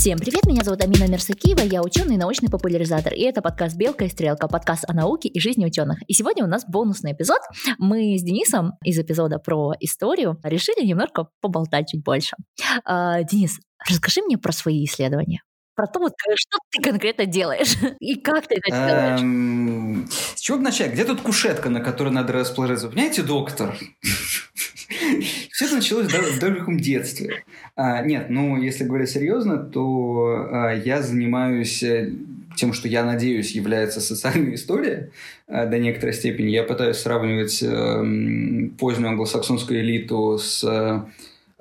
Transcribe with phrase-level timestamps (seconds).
[0.00, 4.06] Всем привет, меня зовут Амина Мерсакиева, я ученый и научный популяризатор, и это подкаст «Белка
[4.06, 5.98] и стрелка», подкаст о науке и жизни ученых.
[6.06, 7.40] И сегодня у нас бонусный эпизод.
[7.76, 12.34] Мы с Денисом из эпизода про историю решили немножко поболтать чуть больше.
[12.86, 15.42] А, Денис, расскажи мне про свои исследования
[15.76, 19.20] про то, вот, э, что ты конкретно делаешь и как ты это делаешь.
[19.20, 20.92] Эм, с чего начать?
[20.92, 22.88] Где тут кушетка, на которой надо расположиться?
[22.88, 23.74] Понимаете, доктор?
[25.52, 27.44] Все это началось в далеком детстве.
[27.76, 32.12] А, нет, ну, если говорить серьезно, то а, я занимаюсь э,
[32.56, 35.10] тем, что я надеюсь является социальной историей
[35.46, 36.48] а, до некоторой степени.
[36.50, 38.04] Я пытаюсь сравнивать а,
[38.78, 40.64] позднюю англосаксонскую элиту с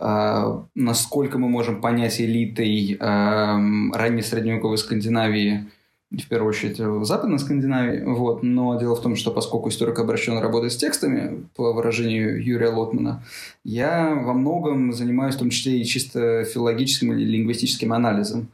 [0.02, 3.60] а, насколько мы можем понять элитой а,
[3.94, 5.66] ранней средневековой Скандинавии,
[6.12, 8.04] в первую очередь в Западной Скандинавии.
[8.04, 8.42] Вот.
[8.42, 13.24] Но дело в том, что поскольку историк обращен работать с текстами, по выражению Юрия Лотмана,
[13.64, 18.48] я во многом занимаюсь в том числе и чисто филологическим или лингвистическим анализом.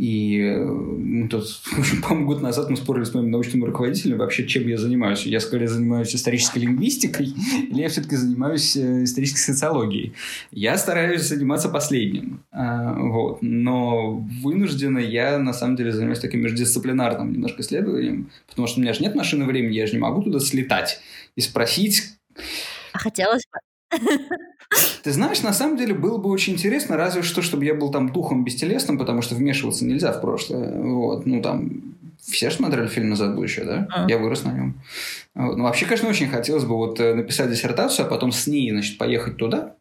[0.00, 1.44] И мы тут,
[2.02, 5.26] по-моему, год назад мы спорили с моим научным руководителем вообще, чем я занимаюсь.
[5.26, 7.26] Я скорее занимаюсь исторической лингвистикой,
[7.70, 10.14] или я все-таки занимаюсь э, исторической социологией.
[10.52, 12.42] Я стараюсь заниматься последним.
[12.50, 13.42] А, вот.
[13.42, 18.94] Но вынужденно я, на самом деле, занимаюсь таким междисциплинарным немножко исследованием, потому что у меня
[18.94, 20.98] же нет машины времени, я же не могу туда слетать
[21.36, 22.04] и спросить...
[22.94, 23.98] А хотелось бы.
[25.02, 28.12] Ты знаешь, на самом деле было бы очень интересно, разве что, чтобы я был там
[28.12, 30.80] духом бестелесным, потому что вмешиваться нельзя в прошлое.
[30.80, 33.88] Вот, ну там все же смотрели фильм «Назад будущее», да?
[33.90, 34.06] А.
[34.08, 34.80] Я вырос на нем.
[35.34, 35.56] Вот.
[35.56, 38.98] Ну, вообще, конечно, очень хотелось бы вот э, написать диссертацию, а потом с ней, значит,
[38.98, 39.74] поехать туда.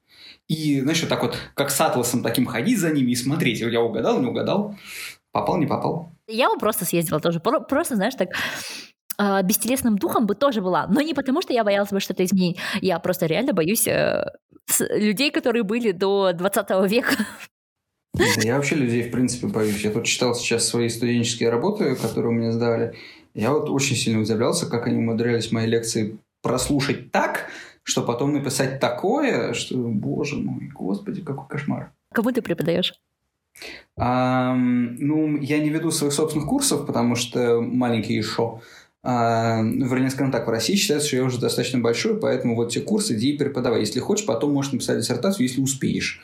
[0.48, 3.60] И, знаешь, вот так вот, как с атласом таким ходить за ними и смотреть.
[3.60, 4.76] Я угадал, не угадал.
[5.32, 6.12] Попал, не попал.
[6.28, 7.40] Я бы просто съездила тоже.
[7.40, 8.30] Просто, знаешь, так
[9.20, 10.88] э, бестелесным духом бы тоже была.
[10.88, 12.58] Но не потому, что я боялась бы что-то изменить.
[12.82, 14.26] Я просто реально боюсь э,
[14.80, 17.16] людей, которые были до 20 века.
[18.38, 19.82] Я вообще людей, в принципе, боюсь.
[19.84, 22.96] Я тут читал сейчас свои студенческие работы, которые мне сдали.
[23.34, 27.50] Я вот очень сильно удивлялся, как они умудрялись мои лекции прослушать так,
[27.84, 31.92] что потом написать такое, что, боже мой, господи, какой кошмар.
[32.14, 32.94] Кому ты преподаешь?
[33.98, 38.62] А, ну, я не веду своих собственных курсов, потому что маленький еще.
[39.02, 42.82] А, вернее, скажем так, в России считается, что я уже достаточно большой, поэтому вот те
[42.82, 43.80] курсы иди и преподавай.
[43.82, 46.22] Если хочешь, потом можешь написать диссертацию, если успеешь.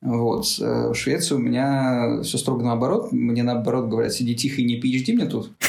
[0.00, 0.46] Вот.
[0.60, 3.12] Э, в Швеции у меня все строго наоборот.
[3.12, 5.52] Мне наоборот говорят, сиди тихо и не PhD мне тут.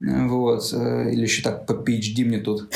[0.00, 0.72] Вот.
[0.72, 2.74] Э, или еще так, по PhD мне тут.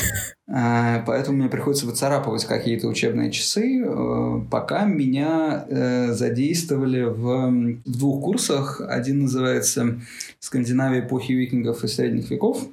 [0.49, 3.83] А, поэтому мне приходится выцарапывать какие-то учебные часы.
[3.85, 5.65] Э, пока меня
[6.13, 8.81] задействовали в двух курсах.
[8.87, 9.99] Один называется
[10.39, 12.65] «Скандинавия эпохи викингов и средних веков»,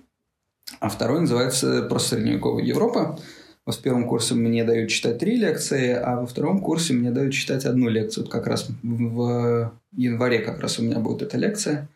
[0.81, 3.19] а второй называется «Просто средневековая Европа».
[3.67, 7.65] В первом курсе мне дают читать три лекции, а во втором курсе мне дают читать
[7.65, 8.25] одну лекцию.
[8.25, 11.89] Вот как раз в январе как раз у меня будет эта лекция.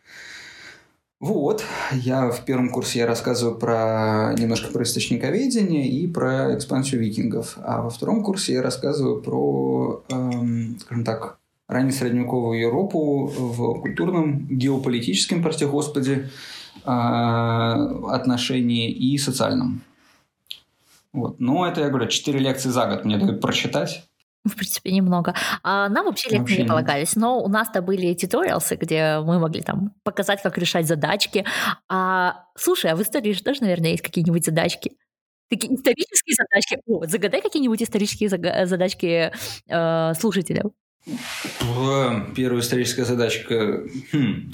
[1.19, 7.57] Вот, я в первом курсе я рассказываю про немножко про источниковедение и про экспансию викингов,
[7.61, 11.37] а во втором курсе я рассказываю про, эм, скажем так,
[11.67, 16.29] раннесредневековую Европу в культурном, геополитическом, прости господи,
[16.83, 19.81] отношении и социальном.
[21.13, 21.39] Вот.
[21.39, 24.05] Но это, я говорю, четыре лекции за год мне дают прочитать.
[24.45, 25.35] В принципе, немного.
[25.63, 29.61] А нам вообще лекции вообще не полагались, но у нас-то были туториалсы, где мы могли
[29.61, 31.45] там показать, как решать задачки.
[31.89, 34.93] А, слушай, а в истории же тоже, наверное, есть какие-нибудь задачки?
[35.49, 36.79] Такие исторические задачки.
[36.87, 39.31] О, загадай какие-нибудь исторические задачки
[39.67, 40.71] э, слушателям.
[42.35, 43.83] Первая историческая задачка.
[44.11, 44.51] Хм.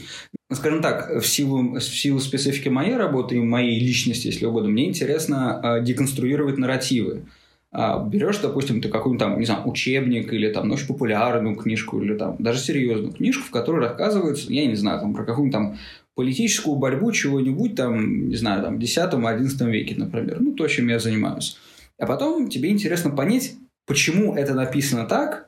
[0.51, 4.87] Скажем так, в силу, в силу специфики моей работы и моей личности, если угодно, мне
[4.87, 7.23] интересно э, деконструировать нарративы.
[7.71, 12.15] А, берешь, допустим, ты какой-нибудь там, не знаю, учебник или там очень популярную книжку или
[12.15, 15.77] там даже серьезную книжку, в которой рассказывается, я не знаю, там про какую-нибудь там
[16.15, 20.39] политическую борьбу чего-нибудь там, не знаю, там, в 10-11 веке, например.
[20.39, 21.57] Ну, то, чем я занимаюсь.
[21.99, 25.44] А потом тебе интересно понять, почему это написано так,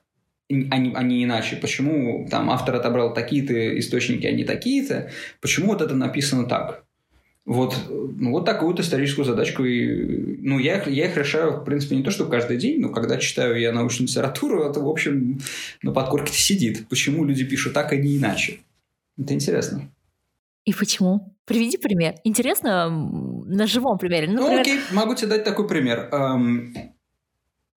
[0.49, 1.57] а не, а не иначе.
[1.57, 5.11] Почему там автор отобрал такие-то источники, а не такие-то?
[5.41, 6.83] Почему вот это написано так?
[7.45, 9.63] Вот, ну, вот такую вот историческую задачку.
[9.63, 13.17] И, ну, я, я их решаю, в принципе, не то, что каждый день, но когда
[13.17, 15.39] читаю я научную литературу, это, в общем,
[15.81, 16.87] на подкорке сидит.
[16.89, 18.59] Почему люди пишут так, а не иначе?
[19.17, 19.89] Это интересно.
[20.65, 21.33] И почему?
[21.45, 22.15] Приведи пример.
[22.25, 24.27] Интересно на живом примере.
[24.27, 26.09] Ну, ну окей, могу тебе дать такой пример.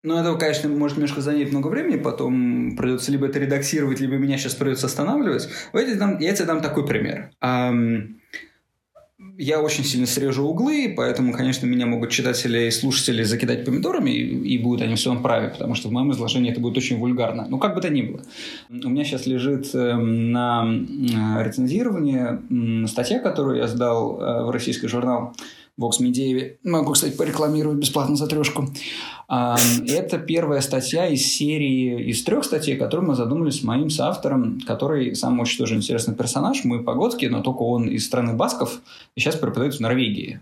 [0.02, 4.38] Ну, это, конечно, может немножко занять много времени, потом придется либо это редактировать, либо меня
[4.38, 5.48] сейчас придется останавливать.
[5.74, 7.32] Я тебе дам, я тебе дам такой пример.
[9.36, 14.54] я очень сильно срежу углы, поэтому, конечно, меня могут читатели и слушатели закидать помидорами, и,
[14.54, 17.46] и будут они в своем праве, потому что в моем изложении это будет очень вульгарно.
[17.50, 18.22] Ну, как бы то ни было.
[18.70, 20.64] У меня сейчас лежит эм, на
[21.42, 25.34] рецензировании статья, которую я сдал э, в российский журнал
[25.80, 26.56] Vox Media.
[26.62, 28.68] Могу, кстати, порекламировать бесплатно за трешку.
[29.30, 35.14] Это первая статья из серии, из трех статей, которые мы задумали с моим соавтором, который
[35.14, 38.80] сам очень тоже интересный персонаж, мой Погодский, но только он из страны Басков
[39.14, 40.40] и сейчас преподает в Норвегии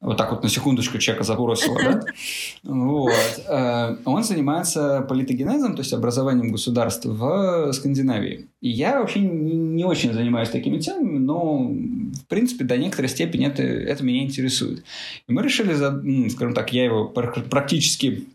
[0.00, 2.00] вот так вот на секундочку чека забросила, да?
[2.62, 3.12] Вот.
[3.48, 8.48] Э, он занимается политогенезом, то есть образованием государств в Скандинавии.
[8.60, 13.62] И я вообще не очень занимаюсь такими темами, но, в принципе, до некоторой степени это,
[13.62, 14.84] это меня интересует.
[15.28, 15.74] И мы решили,
[16.30, 18.26] скажем так, я его практически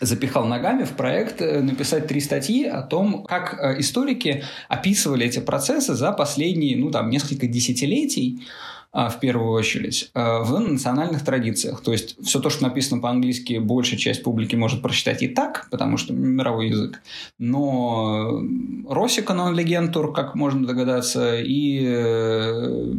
[0.00, 5.38] запихал ногами в проект э, написать три статьи о том, как э, историки описывали эти
[5.38, 8.46] процессы за последние, ну, там, несколько десятилетий,
[8.92, 11.82] а, в первую очередь, а, в национальных традициях.
[11.82, 15.98] То есть все то, что написано по-английски, большая часть публики может прочитать и так, потому
[15.98, 17.02] что мировой язык.
[17.38, 18.42] Но
[18.88, 22.94] Росика non-легентур, как можно догадаться, и э,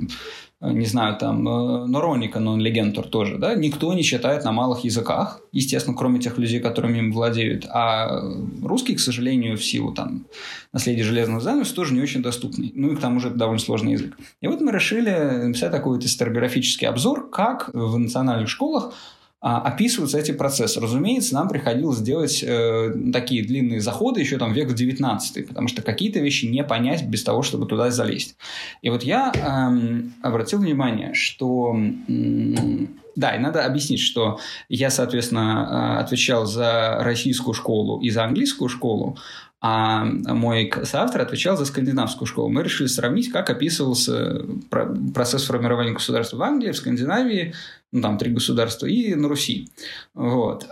[0.47, 4.84] Э, не знаю, там, э, Нороника, но легентур тоже, да, никто не читает на малых
[4.84, 8.22] языках, естественно, кроме тех людей, которыми им владеют, а
[8.64, 10.26] русский, к сожалению, в силу там
[10.74, 13.94] наследия железного занавеса тоже не очень доступный, ну и к тому же это довольно сложный
[13.94, 14.18] язык.
[14.42, 15.12] И вот мы решили
[15.46, 18.94] написать такой вот историографический обзор, как в национальных школах
[19.40, 20.80] описываются эти процессы.
[20.80, 25.82] Разумеется, нам приходилось делать э, такие длинные заходы еще там век в 19 потому что
[25.82, 28.36] какие-то вещи не понять без того, чтобы туда залезть.
[28.82, 31.76] И вот я э, обратил внимание, что
[32.08, 32.88] э,
[33.18, 34.40] да, и надо объяснить, что
[34.70, 39.18] я, соответственно, э, отвечал за российскую школу и за английскую школу,
[39.60, 42.50] а мой соавтор отвечал за скандинавскую школу.
[42.50, 47.54] Мы решили сравнить, как описывался процесс формирования государства в Англии, в Скандинавии,
[47.92, 49.70] ну, там три государства, и на Руси.
[50.14, 50.68] Вот.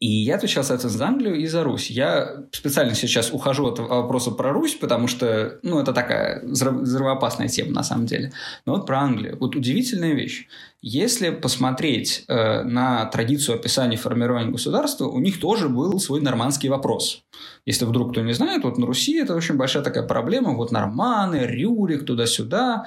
[0.00, 1.90] И я отвечал, соответственно, за Англию и за Русь.
[1.90, 7.72] Я специально сейчас ухожу от вопроса про Русь, потому что, ну, это такая взрывоопасная тема
[7.72, 8.32] на самом деле.
[8.66, 9.38] Но вот про Англию.
[9.38, 10.48] Вот удивительная вещь.
[10.86, 17.22] Если посмотреть э, на традицию описания формирования государства, у них тоже был свой нормандский вопрос.
[17.64, 20.52] Если вдруг кто не знает, вот на Руси это очень большая такая проблема.
[20.54, 22.84] Вот норманы, Рюрик, туда-сюда.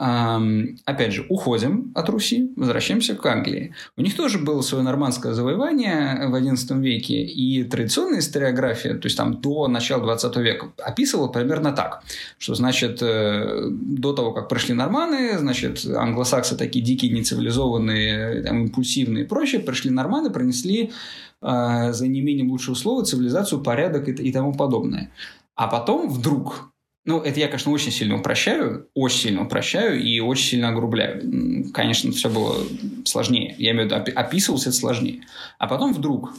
[0.00, 3.74] Эм, опять же, уходим от Руси, возвращаемся к Англии.
[3.98, 9.18] У них тоже было свое нормандское завоевание в XI веке, и традиционная историография, то есть
[9.18, 12.02] там до начала 20 века, описывала примерно так,
[12.38, 19.24] что, значит, э, до того, как пришли норманы, значит, англосаксы такие дикие, нецивилизованные, там, импульсивные
[19.24, 20.92] и прочее, пришли норманы, принесли
[21.42, 25.10] э, за неимением лучших условий цивилизацию, порядок и, и тому подобное.
[25.54, 26.72] А потом вдруг
[27.06, 31.72] ну, это я, конечно, очень сильно упрощаю, очень сильно упрощаю и очень сильно огрубляю.
[31.72, 32.56] Конечно, все было
[33.06, 33.54] сложнее.
[33.58, 35.22] Я имею в виду, описывалось это сложнее.
[35.58, 36.34] А потом вдруг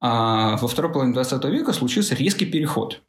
[0.00, 3.02] а, во второй половине 20 века случился резкий переход.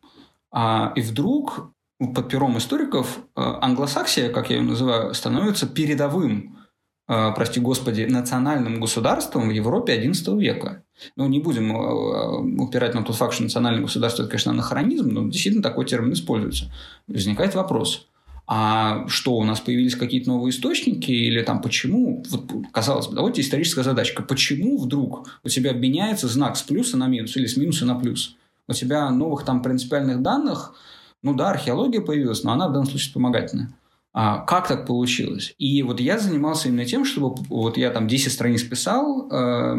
[0.52, 1.72] А, и вдруг
[2.14, 6.61] под пером историков англосаксия, как я ее называю, становится передовым Э,
[7.08, 10.84] прости господи, национальным государством в Европе XI века.
[11.16, 15.28] Ну, не будем э, упирать на тот факт, что национальное государство– это, конечно, анахронизм, но
[15.28, 16.72] действительно такой термин используется.
[17.08, 18.08] Возникает вопрос,
[18.48, 22.24] а что, у нас появились какие-то новые источники или там почему?
[22.30, 24.24] Вот, казалось бы, давайте историческая задачка.
[24.24, 28.36] Почему вдруг у тебя меняется знак с плюса на минус или с минуса на плюс?
[28.68, 30.76] У тебя новых там принципиальных данных,
[31.24, 33.74] ну да, археология появилась, но она в данном случае вспомогательная.
[34.14, 35.56] А, как так получилось?
[35.58, 39.76] И вот я занимался именно тем, чтобы вот я там 10 страниц писал, э,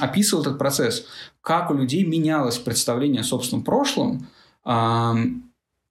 [0.00, 1.06] описывал этот процесс,
[1.40, 4.26] как у людей менялось представление о собственном прошлом,
[4.64, 5.14] э,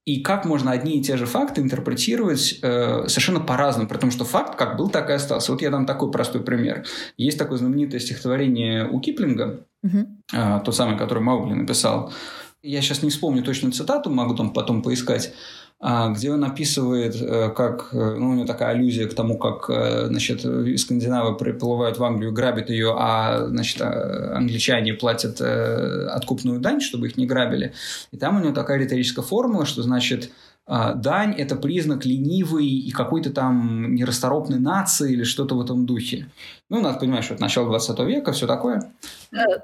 [0.06, 4.56] и как можно одни и те же факты интерпретировать э, совершенно по-разному, потому что факт
[4.56, 5.52] как был, так и остался.
[5.52, 6.86] Вот я дам такой простой пример.
[7.18, 10.06] Есть такое знаменитое стихотворение у Киплинга, угу.
[10.32, 12.14] э, тот самый, который Маугли написал.
[12.62, 15.34] Я сейчас не вспомню точную цитату, могу там потом поискать.
[15.82, 19.70] А, где он описывает, э, как, э, ну, у него такая аллюзия к тому, как,
[19.70, 20.40] э, значит,
[20.80, 27.18] скандинавы приплывают в Англию, грабят ее, а, значит, а, англичане платят откупную дань, чтобы их
[27.18, 27.74] не грабили.
[28.12, 30.30] И там у него такая риторическая формула, что, значит,
[30.68, 36.28] дань– это признак ленивой и какой-то там нерасторопной нации или что-то в этом духе.
[36.68, 38.92] Ну, надо понимать, что это начало 20 века, все такое.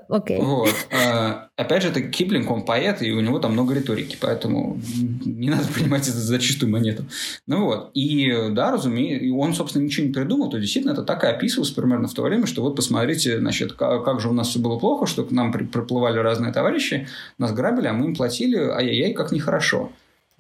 [0.08, 0.38] Окей.
[0.38, 0.44] Uh, okay.
[0.44, 0.76] Вот.
[0.92, 4.80] Uh, опять же, это Киплинг, он поэт, и у него там много риторики, поэтому
[5.26, 7.06] не надо принимать это за чистую монету.
[7.48, 7.90] Ну вот.
[7.96, 12.08] И да, разумеется, он, собственно, ничего не придумал, то действительно это так и описывалось примерно
[12.08, 15.08] в то время, что вот посмотрите, значит, как, как же у нас все было плохо,
[15.08, 17.08] что к нам приплывали разные товарищи,
[17.40, 19.92] нас грабили, а мы им платили, ай-яй-яй, как нехорошо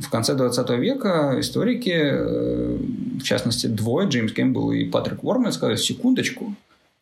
[0.01, 2.77] в конце 20 века историки э,
[3.21, 6.55] в частности, двое, Джеймс Кэмпбелл и Патрик Уорман, сказали, секундочку,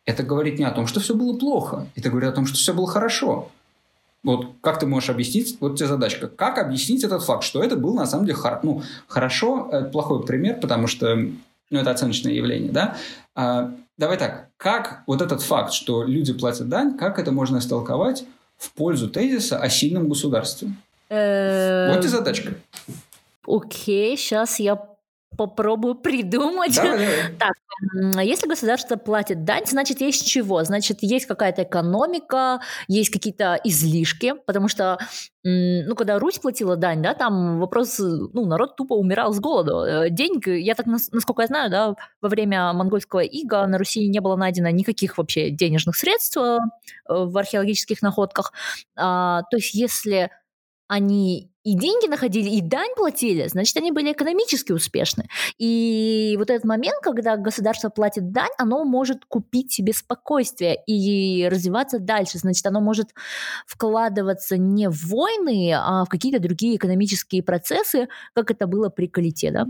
[0.04, 2.74] это говорит не о том, что все было плохо, это говорит о том, что все
[2.74, 3.50] было хорошо.
[4.22, 7.94] Вот как ты можешь объяснить, вот тебе задачка, как объяснить этот факт, что это был
[7.94, 12.70] на самом деле хор- ну, хорошо, это плохой пример, потому что ну, это оценочное явление,
[12.70, 12.98] да?
[13.34, 18.24] А, давай так, как вот этот факт, что люди платят дань, как это можно истолковать
[18.58, 20.72] в пользу тезиса о сильном государстве?
[21.10, 22.52] Э, Вот и задачка.
[23.46, 24.78] Окей, сейчас я
[25.36, 26.76] попробую придумать.
[26.76, 27.16] Давай, давай.
[27.38, 27.52] Так,
[28.22, 30.62] если государство платит дань, значит, есть чего?
[30.64, 34.98] Значит, есть какая-то экономика, есть какие-то излишки, потому что,
[35.42, 39.82] ну, когда Русь платила дань, да, там вопрос, ну, народ тупо умирал с голоду.
[39.84, 44.08] Э, Денег, я так, нас- насколько я знаю, да, во время монгольского ига на Руси
[44.08, 46.58] не было найдено никаких вообще денежных средств э,
[47.08, 48.52] в археологических находках.
[48.96, 50.30] А, то есть, если
[50.90, 55.28] они и деньги находили, и дань платили, значит, они были экономически успешны.
[55.56, 62.00] И вот этот момент, когда государство платит дань, оно может купить себе спокойствие и развиваться
[62.00, 62.38] дальше.
[62.38, 63.10] Значит, оно может
[63.66, 69.52] вкладываться не в войны, а в какие-то другие экономические процессы, как это было при Калите,
[69.52, 69.66] да?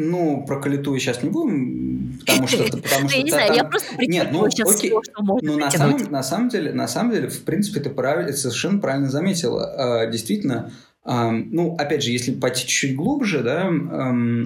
[0.00, 2.62] Ну, про Калиту сейчас не будем, потому что...
[2.82, 4.64] Потому что Я не знаю, я просто Нет, ну, окей.
[4.64, 7.90] всё, что можно Ну, на самом, на, самом деле, на самом деле, в принципе, ты
[7.90, 10.04] правильно, совершенно правильно заметила.
[10.04, 10.70] Э, действительно,
[11.04, 13.70] ну, опять же, если пойти чуть-чуть глубже, да,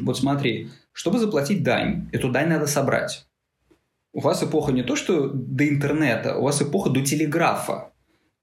[0.05, 3.27] вот смотри, чтобы заплатить дань, эту дань надо собрать.
[4.15, 7.91] У вас эпоха не то, что до интернета, у вас эпоха до телеграфа.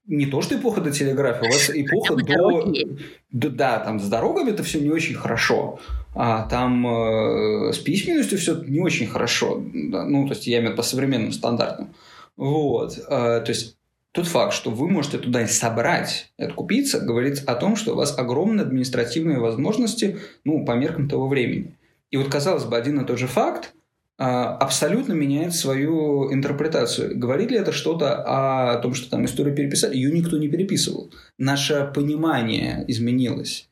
[0.06, 2.14] Не то, что эпоха до телеграфа, у вас эпоха
[3.30, 3.48] до...
[3.50, 5.80] да, там с дорогами это все не очень хорошо.
[6.14, 9.62] А там э, с письменностью все не очень хорошо.
[9.72, 11.94] Да, ну, то есть я имею по современным стандартам.
[12.36, 12.98] Вот.
[12.98, 13.76] Э, то есть
[14.12, 18.64] тот факт, что вы можете туда собрать, откупиться, говорит о том, что у вас огромные
[18.64, 21.76] административные возможности, ну, по меркам того времени.
[22.10, 23.72] И вот, казалось бы, один и тот же факт
[24.18, 27.16] а, абсолютно меняет свою интерпретацию.
[27.16, 29.94] Говорит ли это что-то о том, что там историю переписали?
[29.94, 31.12] Ее никто не переписывал.
[31.38, 33.69] Наше понимание изменилось.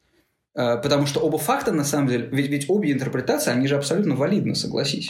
[0.59, 4.17] А, Потому что оба факта, на самом деле, ведь, ведь обе интерпретации, они же абсолютно
[4.17, 5.09] валидны, согласись.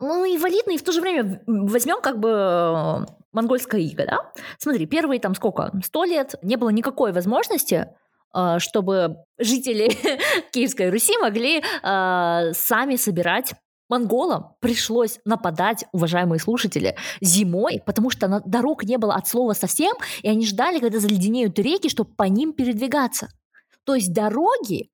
[0.00, 4.18] Ну, и валидно, и в то же время возьмем как бы э, монгольское иго, да?
[4.58, 5.70] Смотри, первые там сколько?
[5.84, 7.88] Сто лет не было никакой возможности
[8.34, 9.90] э, чтобы жители
[10.52, 13.52] Киевской Руси могли э, сами собирать
[13.88, 20.28] монголам пришлось нападать, уважаемые слушатели, зимой, потому что дорог не было от слова совсем, и
[20.28, 23.28] они ждали, когда заледенеют реки, чтобы по ним передвигаться.
[23.86, 24.90] То есть дороги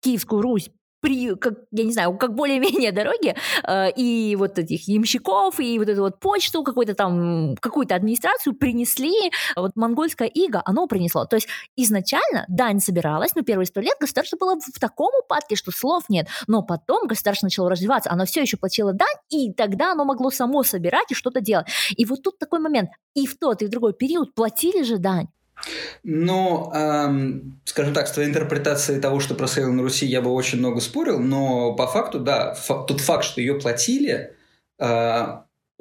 [0.00, 0.70] в Киевскую Русь
[1.00, 3.34] при, как, я не знаю, как более-менее дороги,
[3.66, 9.32] э, и вот этих ямщиков, и вот эту вот почту, какую-то там, какую-то администрацию принесли,
[9.56, 11.24] вот монгольское иго, оно принесло.
[11.24, 15.70] То есть изначально дань собиралась, но первые сто лет государство было в таком упадке, что
[15.70, 20.04] слов нет, но потом государство начало развиваться, оно все еще платило дань, и тогда оно
[20.04, 21.66] могло само собирать и что-то делать.
[21.96, 25.28] И вот тут такой момент, и в тот, и в другой период платили же дань.
[26.02, 30.58] Ну, эм, скажем так, с твоей интерпретацией того, что происходило на Руси, я бы очень
[30.58, 34.34] много спорил, но по факту, да, фа- тот факт, что ее платили,
[34.78, 35.26] э,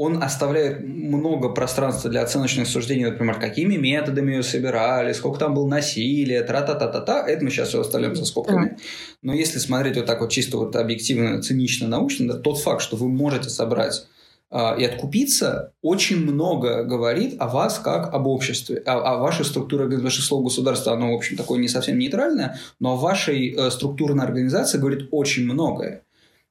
[0.02, 5.68] он оставляет много пространства для оценочных суждений, например, какими методами ее собирали, сколько там было
[5.68, 8.78] насилия, тра-та-та-та-та, это мы сейчас все оставляем за скобками.
[9.22, 12.96] Но если смотреть вот так вот чисто вот объективно, цинично, научно, да, тот факт, что
[12.96, 14.06] вы можете собрать
[14.52, 20.24] и откупиться, очень много говорит о вас как об обществе, о, о вашей структуре, ваше
[20.24, 24.80] слово государства, оно, в общем, такое не совсем нейтральное, но о вашей э, структурной организации
[24.80, 26.02] говорит очень многое.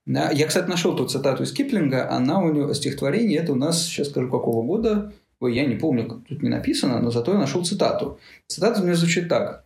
[0.07, 0.31] Да?
[0.31, 4.11] Я, кстати, нашел ту цитату из Киплинга, она у него стихотворение, это у нас, сейчас
[4.11, 7.65] скажу, какого года, ой, я не помню, как тут не написано, но зато я нашел
[7.65, 8.19] цитату.
[8.47, 9.65] Цитата у меня звучит так.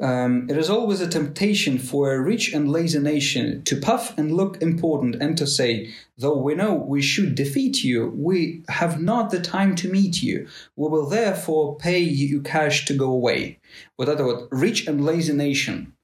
[0.00, 4.30] Um, it is always a temptation for a rich and lazy nation to puff and
[4.32, 9.30] look important and to say, though we know we should defeat you, we have not
[9.30, 10.46] the time to meet you.
[10.76, 13.58] We will therefore pay you cash to go away.
[13.98, 15.94] Вот это вот rich and lazy nation.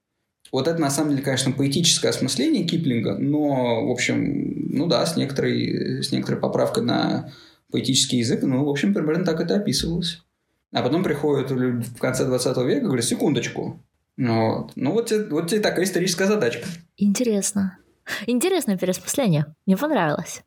[0.50, 5.16] Вот это, на самом деле, конечно, поэтическое осмысление Киплинга, но, в общем, ну да, с
[5.16, 7.33] некоторой, с некоторой поправкой на
[7.73, 10.23] поэтический язык, ну, в общем, примерно так это описывалось.
[10.73, 13.79] А потом приходят люди в конце 20 века и говорят, секундочку.
[14.17, 14.71] Ну, вот.
[14.75, 16.67] ну вот, тебе, вот тебе такая историческая задачка.
[16.97, 17.77] Интересно.
[18.27, 19.45] Интересное переосмысление.
[19.65, 20.43] Мне понравилось.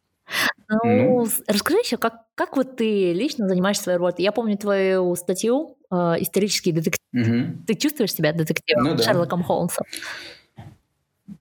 [0.68, 1.26] Ну, Ну.
[1.48, 4.22] расскажи еще, как, как вот ты лично занимаешься своей работой?
[4.22, 7.00] Я помню твою статью э, «Исторический детектив».
[7.12, 7.64] Мгм.
[7.66, 9.02] Ты чувствуешь себя детективом Ну да.
[9.02, 9.84] Шерлоком Холмсом?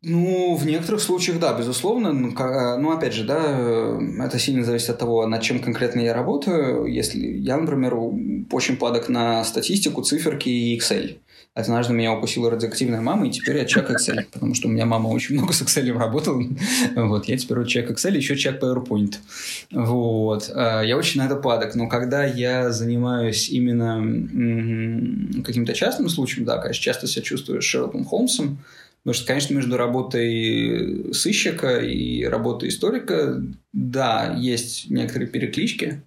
[0.04, 2.14] Ну, в некоторых случаях, да, безусловно.
[2.14, 6.00] Ну, ка- ну, опять же, да, э, это сильно зависит от того, над чем конкретно
[6.00, 6.86] я работаю.
[6.86, 7.96] Если я, например,
[8.52, 11.18] очень падок на статистику, циферки и Excel.
[11.54, 15.10] Однажды меня укусила радиоактивная мама, и теперь я человек Excel, потому что у меня мама
[15.10, 16.42] очень много с Excel работала.
[16.96, 19.16] Вот, я теперь человек Excel, еще человек PowerPoint.
[19.72, 20.50] Вот.
[20.54, 24.02] А, я очень на это падок, но когда я занимаюсь именно
[25.44, 28.60] каким-то частным случаем, да, конечно, часто себя чувствую Шерлоком Холмсом,
[29.04, 33.42] Потому что, конечно, между работой сыщика и работой историка,
[33.74, 36.04] да, есть некоторые переклички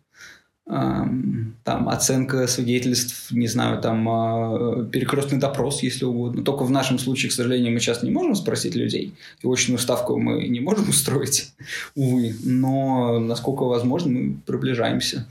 [0.66, 6.42] там оценка свидетельств, не знаю, там а, перекрестный допрос, если угодно.
[6.42, 10.18] Только в нашем случае, к сожалению, мы сейчас не можем спросить людей, и очную ставку
[10.18, 11.52] мы не можем устроить,
[11.94, 15.26] увы, но насколько возможно, мы приближаемся.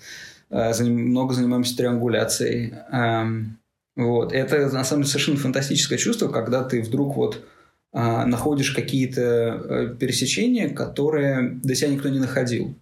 [0.52, 2.74] А, много занимаемся триангуляцией.
[3.96, 4.34] Вот.
[4.34, 7.44] Это, на самом деле, совершенно фантастическое чувство, когда ты вдруг вот
[8.26, 12.76] находишь какие-то э, пересечения, которые до себя никто не находил.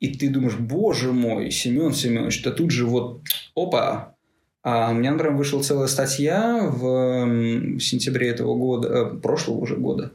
[0.00, 3.20] И ты думаешь, боже мой, Семен Семенович, да тут же вот,
[3.54, 4.14] опа,
[4.62, 10.12] а у меня, например, вышла целая статья в сентябре этого года, э, прошлого уже года,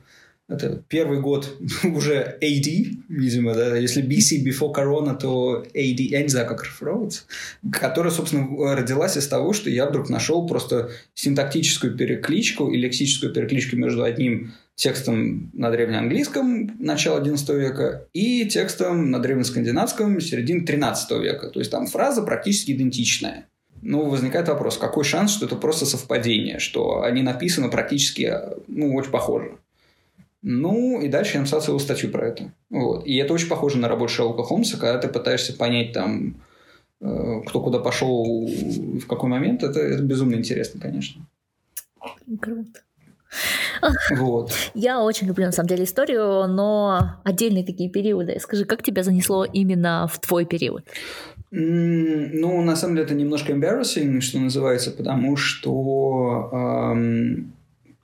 [0.50, 6.27] это первый год уже AD, видимо, да, если BC before Corona, то AD, я не
[6.27, 7.23] знаю, как расшифровываться,
[7.71, 13.77] которая, собственно, родилась из того, что я вдруг нашел просто синтактическую перекличку и лексическую перекличку
[13.77, 21.50] между одним текстом на древнеанглийском начала XI века и текстом на древнескандинавском середины XIII века.
[21.50, 23.47] То есть там фраза практически идентичная.
[23.81, 28.33] Ну, возникает вопрос, какой шанс, что это просто совпадение, что они написаны практически,
[28.67, 29.57] ну, очень похоже.
[30.43, 32.51] Ну, и дальше я написал целую статью про это.
[32.69, 33.05] Вот.
[33.07, 36.35] И это очень похоже на работу Шерлока Холмса, когда ты пытаешься понять там,
[37.00, 39.63] э, кто куда пошел, в какой момент.
[39.63, 41.25] Это, это безумно интересно, конечно.
[42.41, 42.81] Круто.
[44.12, 44.51] Вот.
[44.73, 48.38] Я очень люблю, на самом деле, историю, но отдельные такие периоды.
[48.39, 50.83] Скажи, как тебя занесло именно в твой период?
[51.55, 57.53] ну, на самом деле, это немножко embarrassing, что называется, потому что эм,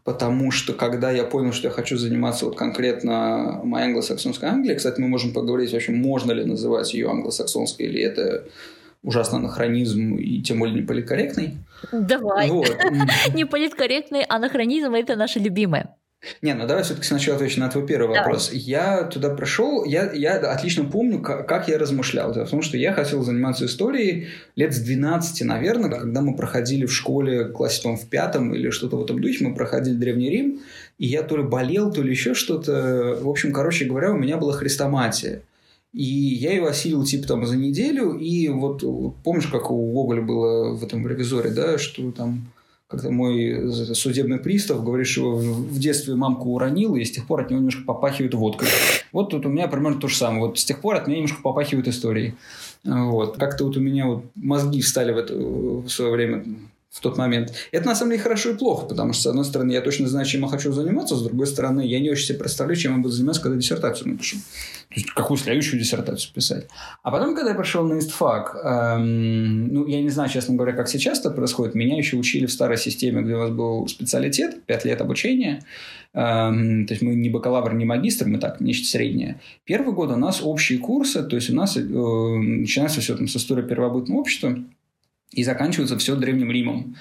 [0.09, 4.99] потому что когда я понял, что я хочу заниматься вот конкретно моей англосаксонской Англией, кстати,
[4.99, 8.45] мы можем поговорить вообще, можно ли называть ее англосаксонской, или это
[9.03, 11.57] ужасно анахронизм и тем более неполиткорректный.
[11.91, 12.49] Давай.
[12.49, 12.75] Вот.
[13.35, 15.95] Неполиткорректный анахронизм– это наше любимое.
[16.41, 18.23] Не, ну давай все-таки сначала отвечу на твой первый давай.
[18.23, 18.51] вопрос.
[18.51, 22.33] Я туда пришел, я, я отлично помню, как, как я размышлял.
[22.33, 26.85] Дело в том, что я хотел заниматься историей лет с 12, наверное, когда мы проходили
[26.85, 30.59] в школе классе в пятом или что-то в этом духе, мы проходили Древний Рим,
[30.97, 33.17] и я то ли болел, то ли еще что-то.
[33.21, 35.41] В общем, короче говоря, у меня была хрестоматия.
[35.93, 38.83] И я ее осилил типа там за неделю, и вот
[39.23, 42.51] помнишь, как у Гоголя было в этом ревизоре, да, что там
[42.89, 47.51] как-то мой судебный пристав говорит, что в детстве мамку уронил, и с тех пор от
[47.51, 48.67] него немножко попахивает водкой.
[49.11, 50.47] Вот тут у меня примерно то же самое.
[50.47, 52.33] Вот с тех пор от меня немножко попахивает историей.
[52.83, 53.37] Вот.
[53.37, 56.43] Как-то вот у меня вот мозги встали в, это, в свое время
[56.89, 57.53] в тот момент.
[57.71, 60.25] Это на самом деле хорошо и плохо, потому что, с одной стороны, я точно знаю,
[60.25, 63.13] чем я хочу заниматься, с другой стороны, я не очень себе представляю, чем я буду
[63.13, 64.37] заниматься, когда диссертацию напишу.
[64.37, 66.67] То есть, какую следующую диссертацию писать.
[67.03, 70.89] А потом, когда я пошел на ИСТФАК, эм, ну, я не знаю, честно говоря, как
[70.89, 71.75] сейчас это происходит.
[71.75, 75.63] Меня еще учили в старой системе, где у нас был специалитет, 5 лет обучения.
[76.13, 79.39] Эм, то есть, мы не бакалавр, не магистр, мы так, нечто среднее.
[79.63, 83.35] Первый год у нас общие курсы, то есть, у нас э, начинается все там с
[83.35, 84.57] истории первобытного общества
[85.31, 86.95] и заканчивается все Древним Римом.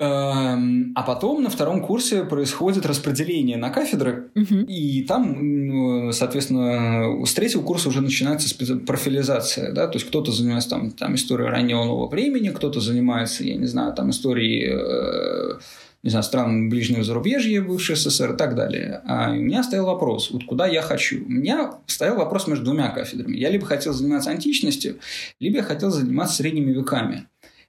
[0.00, 4.64] Эм, а потом на втором курсе происходит распределение на кафедры, угу.
[4.66, 8.48] и там, соответственно, с третьего курса уже начинается
[8.86, 13.56] профилизация, да, то есть кто-то занимается там, там историей раннего нового времени, кто-то занимается, я
[13.56, 15.58] не знаю, там историей, э,
[16.02, 19.02] не знаю, стран ближнего зарубежья, бывшей СССР и так далее.
[19.04, 21.24] А у меня стоял вопрос, вот куда я хочу.
[21.24, 23.36] У меня стоял вопрос между двумя кафедрами.
[23.36, 24.98] Я либо хотел заниматься античностью,
[25.40, 27.26] либо я хотел заниматься средними веками.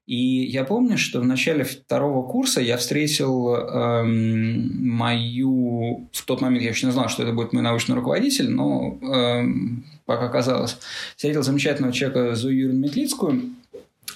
[0.07, 6.09] И я помню, что в начале второго курса я встретил эм, мою...
[6.11, 9.85] В тот момент я еще не знал, что это будет мой научный руководитель, но, эм,
[10.07, 10.77] как оказалось,
[11.15, 13.41] встретил замечательного человека Зою Юрьевну Метлицкую.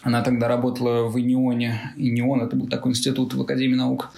[0.05, 1.93] Она тогда работала в ИНИОНе.
[1.97, 4.11] ИНИОН– это был такой институт в Академии наук.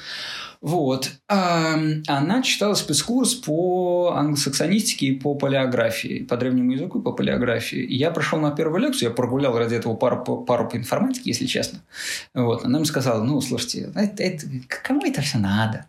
[0.59, 1.11] Вот.
[1.27, 7.79] Она читала спецкурс по англосаксонистике и по палеографии, по древнему языку и по палеографии.
[7.79, 11.45] И я прошел на первую лекцию, я прогулял ради этого пару, пару по информатике, если
[11.45, 11.79] честно.
[12.33, 12.65] Вот.
[12.65, 14.45] Она мне сказала, ну, слушайте, это, это,
[14.83, 15.85] кому это все надо?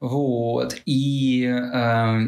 [0.00, 0.80] Вот.
[0.86, 1.52] И,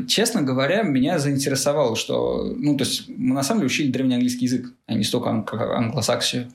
[0.08, 4.72] честно говоря, меня заинтересовало, что, ну, то есть мы на самом деле учили древнеанглийский язык,
[4.86, 6.50] а не столько англосаксию.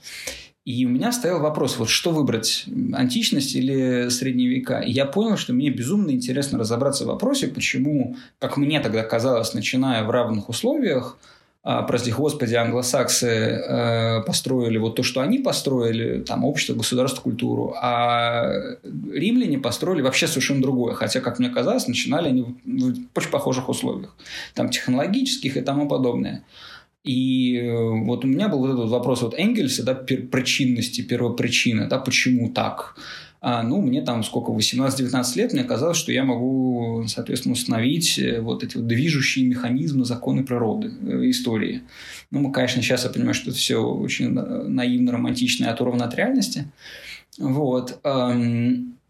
[0.70, 4.82] И у меня стоял вопрос, вот что выбрать, античность или средние века.
[4.82, 9.56] И я понял, что мне безумно интересно разобраться в вопросе, почему, как мне тогда казалось,
[9.56, 11.18] начиная в равных условиях,
[11.64, 17.74] а, прости господи, англосаксы э, построили вот то, что они построили, там, общество, государство, культуру,
[17.82, 18.78] а
[19.12, 24.16] римляне построили вообще совершенно другое, хотя, как мне казалось, начинали они в очень похожих условиях,
[24.54, 26.44] там, технологических и тому подобное.
[27.10, 31.98] И э, вот у меня был вот этот вопрос вот Энгельса, да, причинности, первопричины, да,
[31.98, 32.96] почему так.
[33.42, 38.42] А, ну, мне там сколько, 18-19 лет, мне казалось, что я могу, соответственно, установить э,
[38.42, 41.82] вот эти вот движущие механизмы, законы природы, э, истории.
[42.30, 46.66] Ну, конечно, сейчас я понимаю, что это все очень наивно, романтично и оторвано от реальности.
[47.40, 48.00] Вот.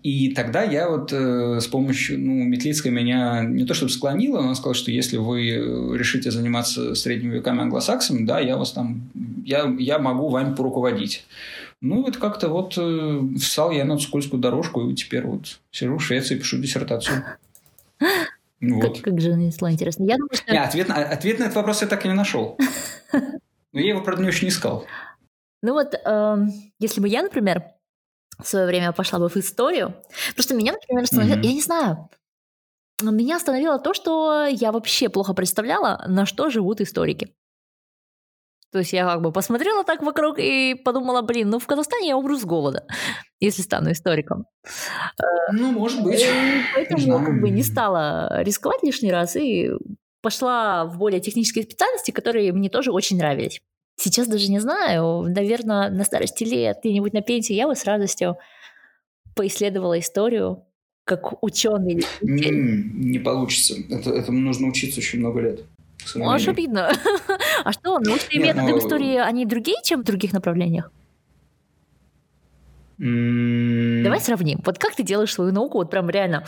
[0.01, 4.55] И тогда я вот э, с помощью, ну, Метлицкая меня не то чтобы склонила, она
[4.55, 9.09] сказала, что если вы решите заниматься средними веками англосаксами, да, я вас там,
[9.43, 11.25] я, я могу вами поруководить.
[11.81, 16.03] Ну, вот как-то вот э, встал я на скользкую дорожку, и теперь вот сижу в
[16.03, 17.23] Швеции и пишу диссертацию.
[18.61, 18.97] Вот.
[18.97, 20.03] Как, как же нанесла, интересно.
[20.03, 20.51] Я думаю, что...
[20.51, 22.57] Не, ответ, на, ответ на этот вопрос я так и не нашел.
[23.71, 24.85] Но я его, правда, не очень искал.
[25.61, 26.37] Ну вот, э,
[26.77, 27.63] если бы я, например,
[28.39, 29.95] в свое время пошла бы в историю,
[30.33, 31.45] просто меня, например, остановило, mm-hmm.
[31.45, 32.09] я не знаю,
[33.01, 37.33] меня остановило то, что я вообще плохо представляла, на что живут историки.
[38.71, 42.17] То есть я как бы посмотрела так вокруг и подумала, блин, ну в Казахстане я
[42.17, 42.85] умру с голода,
[43.39, 44.45] если стану историком.
[45.51, 46.21] Ну, может быть.
[46.21, 46.27] И
[46.75, 49.71] поэтому как бы не стала рисковать лишний раз и
[50.21, 53.59] пошла в более технические специальности, которые мне тоже очень нравились.
[53.99, 58.37] Сейчас даже не знаю, наверное, на старости лет, где-нибудь на пенсии, я бы с радостью
[59.35, 60.63] поисследовала историю
[61.03, 62.05] как ученый.
[62.21, 63.75] Не, не получится.
[63.89, 65.65] Это, этому нужно учиться очень много лет.
[66.15, 66.93] Ну, аж обидно.
[67.65, 70.91] а что, научные Нет, методы в истории, они другие, чем в других направлениях?
[72.97, 74.61] Давай сравним.
[74.65, 76.45] Вот как ты делаешь свою науку, вот прям реально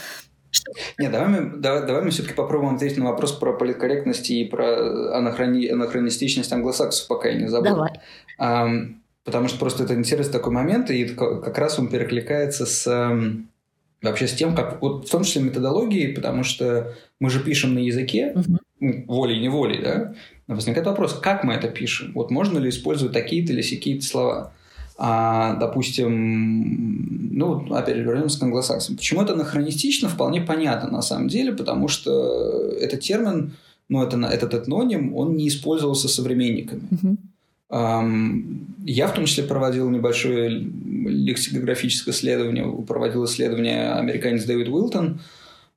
[0.97, 5.17] нет, давай мы, давай, давай мы все-таки попробуем ответить на вопрос про политкорректность и про
[5.17, 7.75] анахрони, анахронистичность англосаксов, пока я не забыл.
[7.75, 7.91] Давай.
[8.37, 8.69] А,
[9.23, 12.85] потому что просто это интересный такой момент, и как раз он перекликается с
[14.01, 17.79] вообще с тем, как вот в том числе методологией, потому что мы же пишем на
[17.79, 20.13] языке, угу волей-неволей, да,
[20.47, 22.11] возникает вопрос, как мы это пишем?
[22.13, 24.53] Вот можно ли использовать такие-то или сякие-то слова?
[25.03, 28.97] А, допустим, ну, опять же, вернемся к англосаксам.
[28.97, 33.53] Почему это анахронистично, вполне понятно на самом деле, потому что этот термин,
[33.89, 37.17] ну, это, этот этноним, он не использовался современниками.
[37.71, 38.75] Mm-hmm.
[38.85, 45.19] Я в том числе проводил небольшое лексикографическое исследование, проводил исследование американец Дэвид Уилтон–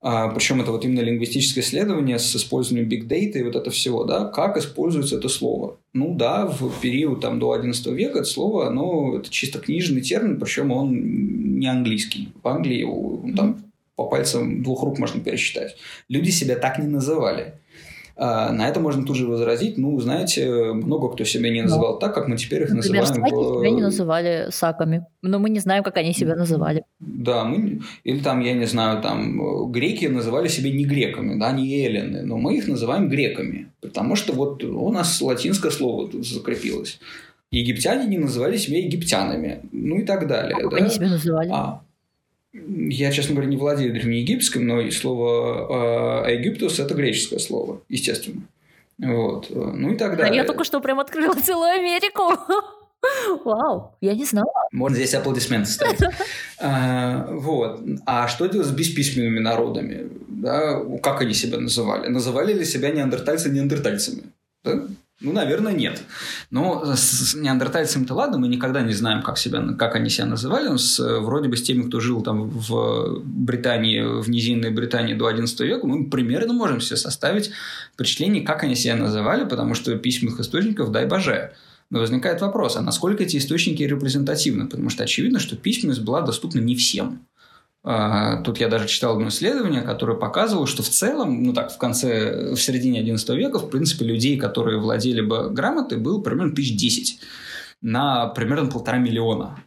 [0.05, 4.27] причем это вот именно лингвистическое исследование с использованием big data и вот это всего, да,
[4.27, 5.79] как используется это слово.
[5.95, 10.39] Ну да, в период там, до XI века это слово, оно это чисто книжный термин,
[10.39, 12.29] причем он не английский.
[12.43, 13.65] В Англии его, там
[13.97, 15.77] по пальцам двух рук можно пересчитать.
[16.09, 17.55] Люди себя так не называли.
[18.17, 19.77] А, на это можно тут же возразить.
[19.77, 22.07] Ну, знаете, много кто себя не называл да.
[22.07, 23.23] так, как мы теперь их Например, называем.
[23.23, 23.59] Например, в...
[23.59, 26.85] себя не называли саками, но мы не знаем, как они себя называли.
[27.01, 27.81] Да, мы...
[28.05, 32.37] или там, я не знаю, там греки называли себя не греками, да, не эллины, но
[32.37, 37.01] мы их называем греками, потому что вот у нас латинское слово тут закрепилось.
[37.51, 40.57] Египтяне не называли себя египтянами, ну и так далее.
[40.57, 40.77] А да?
[40.77, 41.51] они себя называли?
[41.53, 41.83] А,
[42.55, 48.43] я, честно говоря, не владею древнеегипетским, но слово э, Египтус– это греческое слово, естественно.
[48.99, 49.49] Вот.
[49.51, 50.37] Ну и так далее.
[50.37, 52.33] Я только что прям открыла целую Америку.
[53.45, 54.47] Вау, я не знала.
[54.73, 56.01] Можно здесь аплодисменты ставить.
[56.61, 57.81] а, вот.
[58.07, 60.09] А что делать с бесписьменными народами?
[60.29, 60.81] Да?
[61.03, 62.09] Как они себя называли?
[62.09, 64.23] Называли ли себя неандертальцы неандертальцами?
[64.63, 64.87] Да?
[65.25, 66.03] Ну, наверное, нет.
[66.51, 70.69] Но с неандертальцами-то ладно, мы никогда не знаем, как, себя, как они себя называли.
[70.69, 75.31] Но с, вроде бы с теми, кто жил там в Британии, в низинной Британии до
[75.31, 77.51] XI века, мы примерно можем себе составить
[77.95, 81.53] впечатление, как они себя называли, потому что письменных источников, дай боже.
[81.91, 84.67] Но возникает вопрос, а насколько эти источники репрезентативны?
[84.67, 87.27] Потому что очевидно, что письменность была доступна не всем.
[87.87, 91.77] А, тут я даже читал одно исследование, которое показывало, что в целом, ну так, в
[91.77, 96.77] конце, в середине XI века, в принципе, людей, которые владели бы грамотой, было примерно тысяч
[96.77, 97.19] десять
[97.83, 99.63] на примерно полтора миллиона.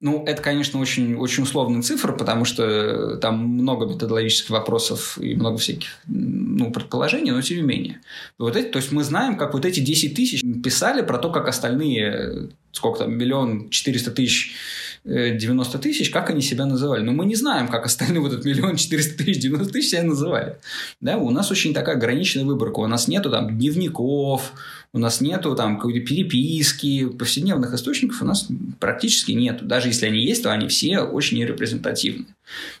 [0.00, 5.58] Ну, это, конечно, очень, очень условная цифра, потому что там много методологических вопросов и много
[5.58, 8.00] всяких ну, предположений, но тем не менее.
[8.38, 11.48] Вот эти, то есть мы знаем, как вот эти 10 тысяч писали про то, как
[11.48, 14.54] остальные, сколько там, миллион четыреста тысяч
[15.04, 17.02] 90 э, тысяч, как они себя называли.
[17.02, 20.56] Но мы не знаем, как остальные вот этот миллион четыреста тысяч, 90 тысяч себя называли.
[21.00, 22.80] Да, у нас очень такая ограниченная выборка.
[22.80, 24.52] У нас нету там дневников,
[24.92, 28.48] У нас нету там какой-то переписки, повседневных источников у нас
[28.80, 29.64] практически нету.
[29.64, 32.26] Даже если они есть, то они все очень нерепрезентативны.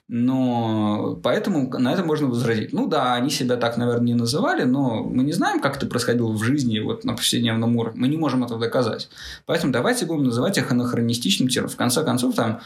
[0.08, 2.72] Но поэтому на это можно возразить.
[2.72, 6.32] Ну да, они себя так, наверное, не называли, но мы не знаем, как это происходило
[6.32, 8.00] в жизни вот на повседневном уровне.
[8.00, 9.08] Мы не можем этого доказать.
[9.46, 11.70] Поэтому давайте будем называть их анахронистичным термином.
[11.70, 12.60] В конце концов, там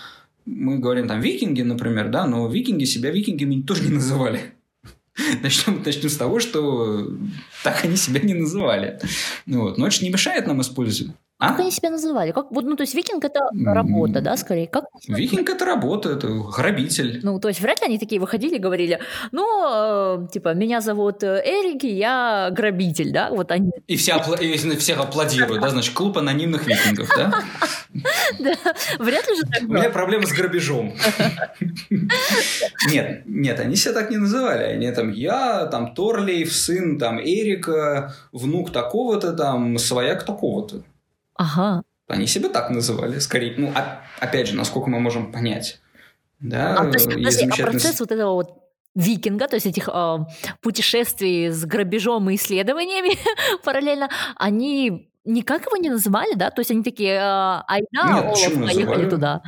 [0.47, 4.54] мы говорим там викинги, например, да, но викинги себя викингами тоже не называли.
[5.43, 7.09] Начнем, начнем с того, что
[7.63, 8.99] так они себя не называли.
[9.47, 9.79] Ну, вот.
[9.79, 11.15] Но это же не мешает нам использовать.
[11.45, 11.49] А?
[11.51, 12.33] Как они себя называли?
[12.33, 14.67] Как, вот, ну, то есть викинг это работа, да, скорее?
[14.67, 17.21] Как викинг это работа, это грабитель.
[17.23, 18.99] Ну, то есть вряд ли они такие выходили и говорили,
[19.33, 23.29] ну, э, типа, меня зовут э, Эрик, и я грабитель, да?
[23.31, 23.71] Вот они.
[23.87, 24.37] И все, апла...
[24.37, 25.69] и все аплодируют, да?
[25.69, 27.33] Значит, клуб анонимных викингов, да?
[28.41, 28.55] Да,
[28.99, 30.95] вряд ли же так У меня проблемы с грабежом.
[32.91, 34.65] Нет, нет, они себя так не называли.
[34.65, 40.83] Они там, я, там, Торлейф, сын, там, Эрика, внук такого-то, там, свояк такого-то.
[41.35, 41.85] Ага.
[42.09, 43.55] Они себя так называли, скорее.
[43.57, 45.81] Ну, а, опять же, насколько мы можем понять.
[46.41, 47.69] Да, а, то есть, подожди, замечательный...
[47.69, 50.19] а процесс вот этого вот викинга, то есть этих э,
[50.61, 53.19] путешествий с грабежом и исследованиями
[53.65, 56.51] параллельно, они никак его не называли, да?
[56.51, 59.43] То есть они такие, э, айда, Нет, Олаф, поехали туда.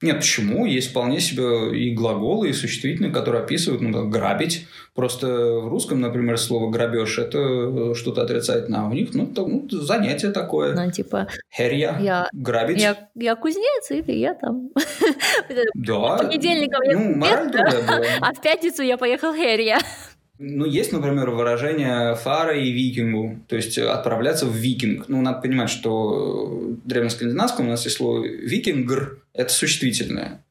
[0.00, 0.64] Нет, почему?
[0.64, 4.66] Есть вполне себе и глаголы, и существительные, которые описывают, ну, грабить.
[4.94, 9.46] Просто в русском, например, слово грабеж это э, что-то отрицательное, а у них, ну, то,
[9.46, 10.74] ну занятие такое.
[10.74, 11.26] Ну, типа...
[11.52, 12.80] Херья, я, грабить.
[12.80, 14.70] Я, я кузнец, или я там...
[15.74, 16.18] Да.
[16.18, 19.78] Понедельником я ну, мораль другая А в пятницу я поехал херья.
[20.38, 25.08] Ну, есть, например, выражение фара и викингу, то есть отправляться в викинг.
[25.08, 30.44] Ну, надо понимать, что в древнескандинавском у нас есть слово викингр, это существительное.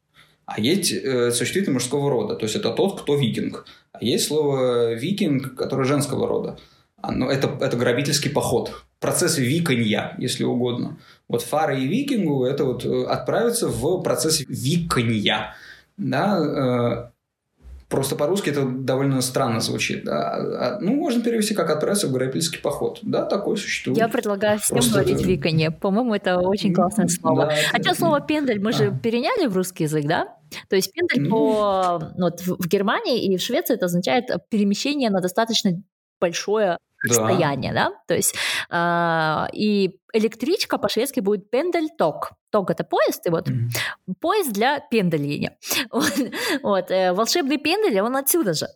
[0.45, 3.65] А есть э, существительное мужского рода, то есть это тот, кто викинг.
[3.91, 6.57] А есть слово викинг, которое женского рода.
[7.01, 8.83] Оно, это, это грабительский поход.
[8.99, 10.97] Процесс виканья, если угодно.
[11.27, 15.53] Вот фара и викингу– это вот э, отправиться в процесс виканья.
[15.97, 17.16] Да, э,
[17.89, 20.03] Просто по-русски это довольно странно звучит.
[20.03, 20.33] Да?
[20.35, 22.99] А, ну, можно перевести как «отправиться в грабительский поход».
[23.01, 23.97] Да, такое существует.
[23.97, 25.23] Я предлагаю всем Просто говорить это...
[25.23, 25.71] «виканье».
[25.71, 27.45] По-моему, это очень классное слово.
[27.45, 27.99] Да, Хотя это...
[27.99, 28.73] слово «пендель» мы а.
[28.73, 30.35] же переняли в русский язык, да?
[30.69, 31.29] То есть пендель ну...
[31.29, 32.11] по...
[32.17, 35.71] Вот в Германии и в Швеции это означает перемещение на достаточно
[36.19, 38.35] большое расстояние, да, то есть
[38.69, 42.31] э, и электричка по-шведски будет пендель-ток.
[42.49, 44.13] Ток– это поезд, и вот mm-hmm.
[44.19, 45.57] поезд для пендельения.
[45.91, 46.13] вот,
[46.63, 48.67] вот э, волшебный пендель, он отсюда же.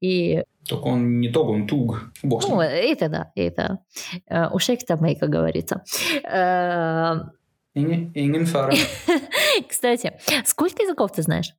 [0.00, 2.12] И только он не тог, он туг.
[2.22, 3.78] Бог ну, это да, это.
[4.26, 5.82] Э, у Шекта Мэй, как говорится.
[6.22, 7.16] Э,
[7.74, 8.72] Ingen фара.
[9.68, 10.12] Кстати,
[10.44, 11.54] сколько языков ты знаешь?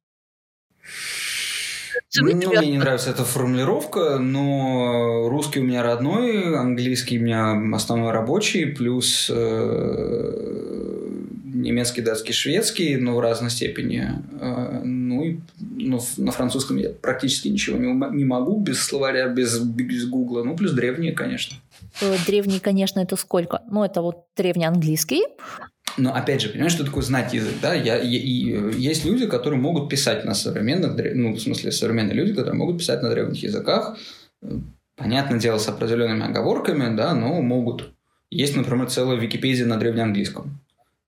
[2.19, 8.11] Ну, мне не нравится эта формулировка, но русский у меня родной, английский у меня основной
[8.11, 11.01] рабочий, плюс э,
[11.43, 14.09] немецкий, датский, шведский, но в разной степени.
[14.41, 19.59] Э, ну и ну, на французском я практически ничего не, не могу без словаря, без,
[19.59, 20.43] без гугла.
[20.43, 21.55] Ну, плюс древние, конечно.
[22.01, 23.61] Э, древний, конечно, это сколько?
[23.71, 25.23] Ну, это вот древний английский,
[25.97, 27.73] но опять же, понимаешь, что такое знать язык, да?
[27.73, 32.33] Я, я, и есть люди, которые могут писать на современных, ну, в смысле, современные люди,
[32.33, 33.97] которые могут писать на древних языках,
[34.95, 37.93] понятное дело, с определенными оговорками, да, но могут.
[38.29, 40.59] Есть, например, целая Википедия на древнеанглийском.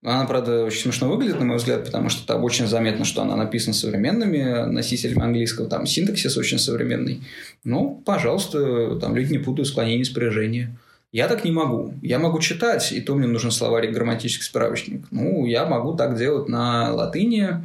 [0.04, 3.38] Она, правда, очень смешно выглядит, на мой взгляд, потому что там очень заметно, что она
[3.38, 7.22] написана современными носителями английского, там синтаксис очень современный.
[7.64, 10.78] Ну, пожалуйста, там люди не путают склонение спряжения.
[11.14, 11.94] Я так не могу.
[12.02, 15.06] Я могу читать, и то мне нужен словарик, грамматический справочник.
[15.12, 17.64] Ну, я могу так делать на латыни,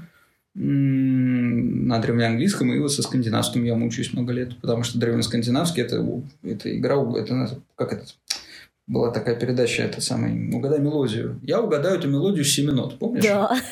[0.54, 6.04] на древнеанглийском, и вот со скандинавским я мучаюсь много лет, потому что древнескандинавский это,
[6.42, 8.04] это игра, это как это,
[8.88, 11.38] была такая передача, это самый «Угадай мелодию».
[11.42, 13.22] Я угадаю эту мелодию в 7 минут, помнишь?
[13.22, 13.56] Да.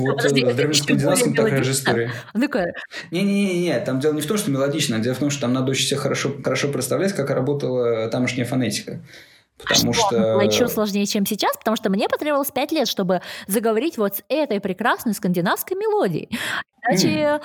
[0.00, 2.10] Вот в древнескандинавском такая же история.
[3.10, 5.70] Не-не-не, там дело не в том, что мелодично, а дело в том, что там надо
[5.70, 9.00] очень себе хорошо, хорошо представлять, как работала тамошняя фонетика.
[9.58, 10.06] Потому что...
[10.08, 10.18] что...
[10.34, 14.24] Было еще сложнее, чем сейчас, потому что мне потребовалось пять лет, чтобы заговорить вот с
[14.28, 16.28] этой прекрасной скандинавской мелодией.
[16.82, 17.42] Иначе mm.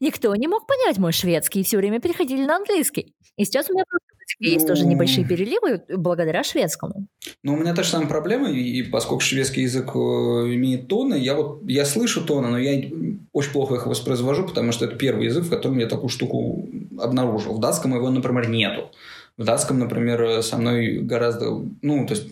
[0.00, 3.14] Никто не мог понять мой шведский, и все время переходили на английский.
[3.36, 7.06] И сейчас у меня просто ну, есть тоже небольшие переливы благодаря шведскому.
[7.42, 11.34] Ну, у меня та же самая проблема, и поскольку шведский язык э, имеет тоны, я
[11.34, 12.90] вот я слышу тоны, но я
[13.32, 17.54] очень плохо их воспроизвожу, потому что это первый язык, в котором я такую штуку обнаружил.
[17.54, 18.90] В датском его, например, нету.
[19.36, 22.28] В датском, например, со мной гораздо, ну, то есть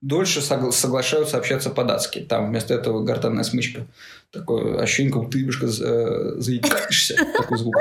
[0.00, 2.20] дольше согла- соглашаются общаться по-датски.
[2.20, 3.86] Там вместо этого гортанная смычка.
[4.30, 7.16] Такое ощущение, как ты немножко э, заикаешься.
[7.36, 7.74] Такой звук.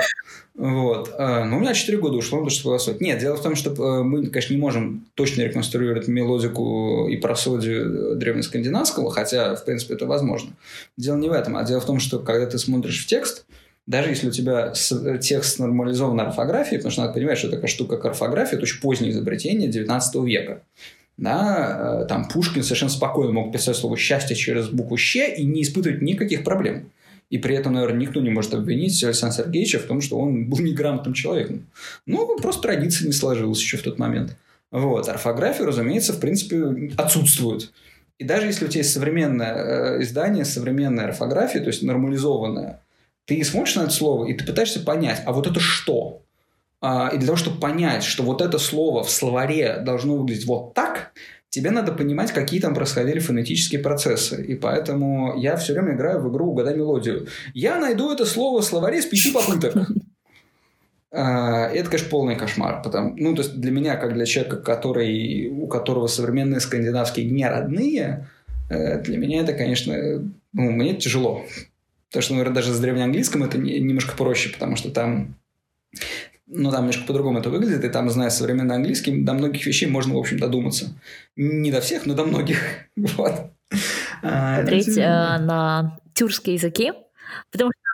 [0.55, 1.13] Вот.
[1.17, 3.01] Э, но у меня 4 года ушло, потому что согласовать.
[3.01, 8.15] Нет, дело в том, что э, мы, конечно, не можем точно реконструировать мелодику и просодию
[8.15, 10.51] древнескандинавского, хотя, в принципе, это возможно.
[10.97, 13.45] Дело не в этом, а дело в том, что когда ты смотришь в текст,
[13.87, 14.73] даже если у тебя
[15.19, 19.11] текст нормализован орфографией, потому что надо понимать, что такая штука как орфография, это очень позднее
[19.11, 20.61] изобретение 19 века.
[21.17, 25.61] Да, э, там Пушкин совершенно спокойно мог писать слово «счастье» через букву «щ» и не
[25.61, 26.91] испытывать никаких проблем.
[27.29, 30.59] И при этом, наверное, никто не может обвинить Александра Сергеевича в том, что он был
[30.59, 31.67] неграмотным человеком.
[32.05, 34.35] Ну, просто традиция не сложилась еще в тот момент.
[34.71, 35.07] Вот.
[35.07, 37.71] Орфография, разумеется, в принципе, отсутствует.
[38.17, 42.81] И даже если у тебя есть современное э, издание, современная орфография, то есть нормализованная,
[43.25, 46.21] ты смотришь на это слово, и ты пытаешься понять, а вот это что?
[46.81, 50.73] А, и для того, чтобы понять, что вот это слово в словаре должно выглядеть вот
[50.73, 51.13] так,
[51.49, 54.43] тебе надо понимать, какие там происходили фонетические процессы.
[54.43, 57.27] И поэтому я все время играю в игру «Угадай мелодию».
[57.53, 59.75] Я найду это слово в словаре с пяти попыток.
[61.17, 62.81] А, это, конечно, полный кошмар.
[62.81, 67.47] Потому, ну, то есть для меня, как для человека, который, у которого современные скандинавские не
[67.47, 68.27] родные,
[68.69, 69.95] э, для меня это, конечно,
[70.51, 71.45] ну, мне тяжело.
[72.09, 75.35] Потому что, наверное, даже с древнеанглийским это немножко проще, потому что там
[76.47, 80.13] ну, там немножко по-другому это выглядит, и там, зная современный английский, до многих вещей можно,
[80.13, 80.93] в общем, додуматься.
[81.35, 82.59] Не до всех, но до многих.
[82.95, 83.51] вот.
[84.21, 86.91] А, Смотреть а, на тюркские языки,
[87.51, 87.84] потому что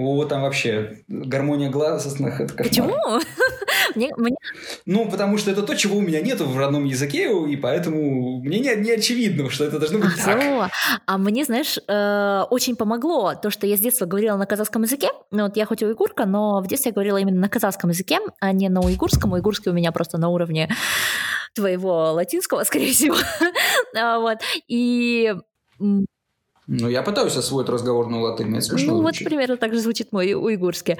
[0.00, 2.40] о, там вообще гармония гласных.
[2.40, 2.94] Это Почему?
[3.94, 4.36] мне, мне...
[4.86, 8.60] Ну, потому что это то, чего у меня нету в родном языке, и поэтому мне
[8.60, 10.70] не, не очевидно, что это должно быть а, так.
[11.06, 15.08] А мне, знаешь, э, очень помогло то, что я с детства говорила на казахском языке.
[15.30, 18.52] Ну, вот я хоть уйгурка, но в детстве я говорила именно на казахском языке, а
[18.52, 19.32] не на уйгурском.
[19.32, 20.68] Уйгурский у меня просто на уровне
[21.54, 23.16] твоего латинского, скорее всего.
[23.96, 24.38] А, вот.
[24.68, 25.34] И
[26.72, 29.22] ну, я пытаюсь освоить разговорную латынь, это смешно Ну, звучит.
[29.22, 30.98] вот примерно так же звучит мой уйгурский.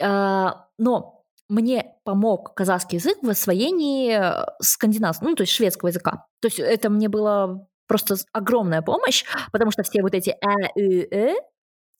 [0.00, 6.24] А, но мне помог казахский язык в освоении э, скандинавского, ну, то есть шведского языка.
[6.40, 11.06] То есть это мне было просто огромная помощь, потому что все вот эти «а», «ы»,
[11.10, 11.34] «э»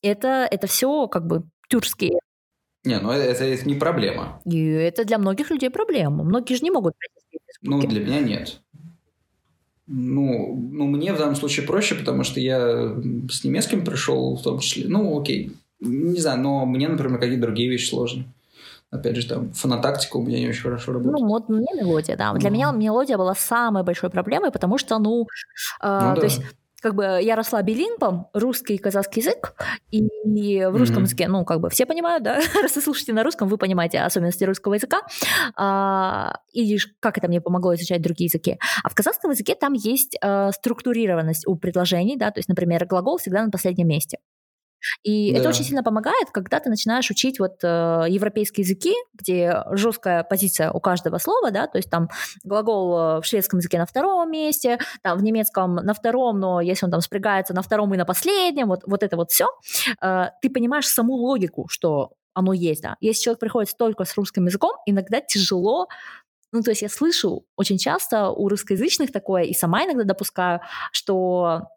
[0.03, 2.21] это, это все как бы тюркские.
[2.85, 4.41] Не, ну это, это не проблема.
[4.47, 6.25] И это для многих людей проблема.
[6.25, 6.95] Многие же не могут
[7.61, 8.63] Ну, для меня нет.
[9.93, 12.95] Ну, ну, мне в данном случае проще, потому что я
[13.29, 14.85] с немецким пришел в том числе.
[14.87, 15.51] Ну, окей.
[15.81, 18.25] Не знаю, но мне, например, какие-то другие вещи сложны.
[18.93, 21.21] Опять же, там, фонотактика у меня не очень хорошо работает.
[21.21, 22.33] Ну, вот мне мелодия, да.
[22.35, 25.27] Для меня мелодия была самой большой проблемой, потому что, ну,
[25.83, 26.27] э, ну то да.
[26.27, 26.41] есть
[26.81, 29.55] как бы я росла билингвом, русский и казахский язык,
[29.91, 31.03] и в русском mm-hmm.
[31.03, 34.45] языке, ну, как бы все понимают, да, раз вы слушаете на русском, вы понимаете особенности
[34.45, 35.03] русского языка,
[35.57, 38.59] а, и как это мне помогло изучать другие языки.
[38.83, 43.19] А в казахском языке там есть а, структурированность у предложений, да, то есть, например, глагол
[43.19, 44.19] всегда на последнем месте.
[45.03, 45.39] И да.
[45.39, 50.71] это очень сильно помогает, когда ты начинаешь учить вот э, европейские языки, где жесткая позиция
[50.71, 52.09] у каждого слова, да, то есть там
[52.45, 56.87] глагол э, в шведском языке на втором месте, там в немецком на втором, но если
[56.87, 59.49] он там спрягается на втором и на последнем, вот, вот это вот все,
[60.03, 62.97] э, ты понимаешь саму логику, что оно есть, да.
[63.01, 65.89] Если человек приходит только с русским языком, иногда тяжело
[66.53, 71.69] ну, то есть я слышу очень часто у русскоязычных такое, и сама иногда допускаю, что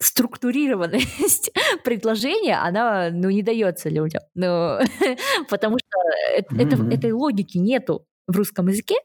[0.00, 1.52] структурированность
[1.84, 4.22] предложения, она, ну, не дается людям.
[4.34, 4.78] Ну,
[5.50, 5.98] потому что
[6.34, 6.94] это, mm-hmm.
[6.94, 8.96] этой логики нету в русском языке,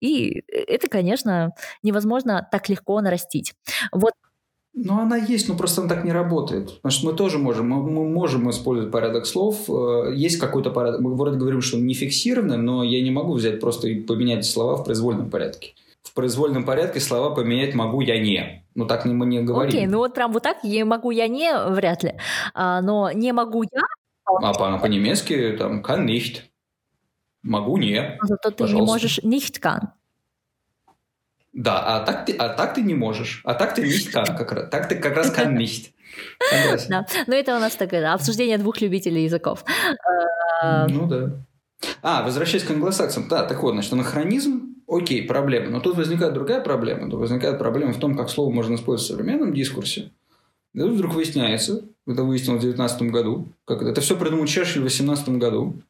[0.00, 1.50] и это, конечно,
[1.82, 3.54] невозможно так легко нарастить.
[3.92, 4.12] Вот
[4.72, 6.76] ну, она есть, но просто она так не работает.
[6.76, 9.68] Потому что мы тоже можем, мы, мы можем использовать порядок слов.
[9.68, 11.00] Э, есть какой-то порядок.
[11.00, 14.46] Мы вроде говорим, что он не фиксированный, но я не могу взять просто и поменять
[14.46, 18.64] слова в произвольном порядке в произвольном порядке слова поменять могу я не.
[18.74, 19.68] Ну так мы не говорим.
[19.70, 22.14] Окей, ну вот прям вот так я могу я не вряд ли.
[22.54, 23.80] А, но не могу я.
[24.24, 26.42] А по- по-немецки там kann nicht.
[27.42, 28.16] Могу не.
[28.20, 29.88] Но зато ты не можешь nicht kann.
[31.52, 33.40] Да, а так ты, а так ты не можешь.
[33.44, 34.70] А так ты nicht kann как раз.
[34.70, 35.92] Так ты как раз kann nicht.
[36.88, 37.06] Да.
[37.26, 39.64] Но это у нас такое обсуждение двух любителей языков.
[40.88, 41.44] Ну да.
[42.02, 43.26] А, возвращаясь к англосаксам.
[43.28, 45.70] Да, так вот, значит, анахронизм Окей, проблема.
[45.70, 47.08] Но тут возникает другая проблема.
[47.08, 50.10] Тут возникает проблема в том, как слово можно использовать в современном дискурсе.
[50.74, 54.82] И тут вдруг выясняется, это выяснилось в 2019 году, как это, это все придумал Черчилль
[54.82, 55.80] в 2018 году.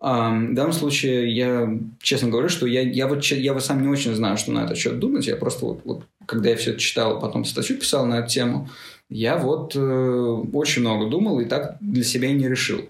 [0.00, 3.88] А, в данном случае я честно говорю, что я, я, вот, я вот сам не
[3.88, 5.26] очень знаю, что на этот счет думать.
[5.26, 8.68] Я просто вот, вот когда я все это читал, потом статью писал на эту тему,
[9.08, 12.82] я вот э, очень много думал и так для себя не решил.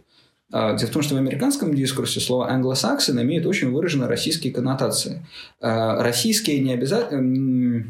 [0.53, 5.27] А, дело в том, что в американском дискурсе слово «англосаксон» имеет очень выраженные российские коннотации.
[5.61, 7.87] А, российские не обязательно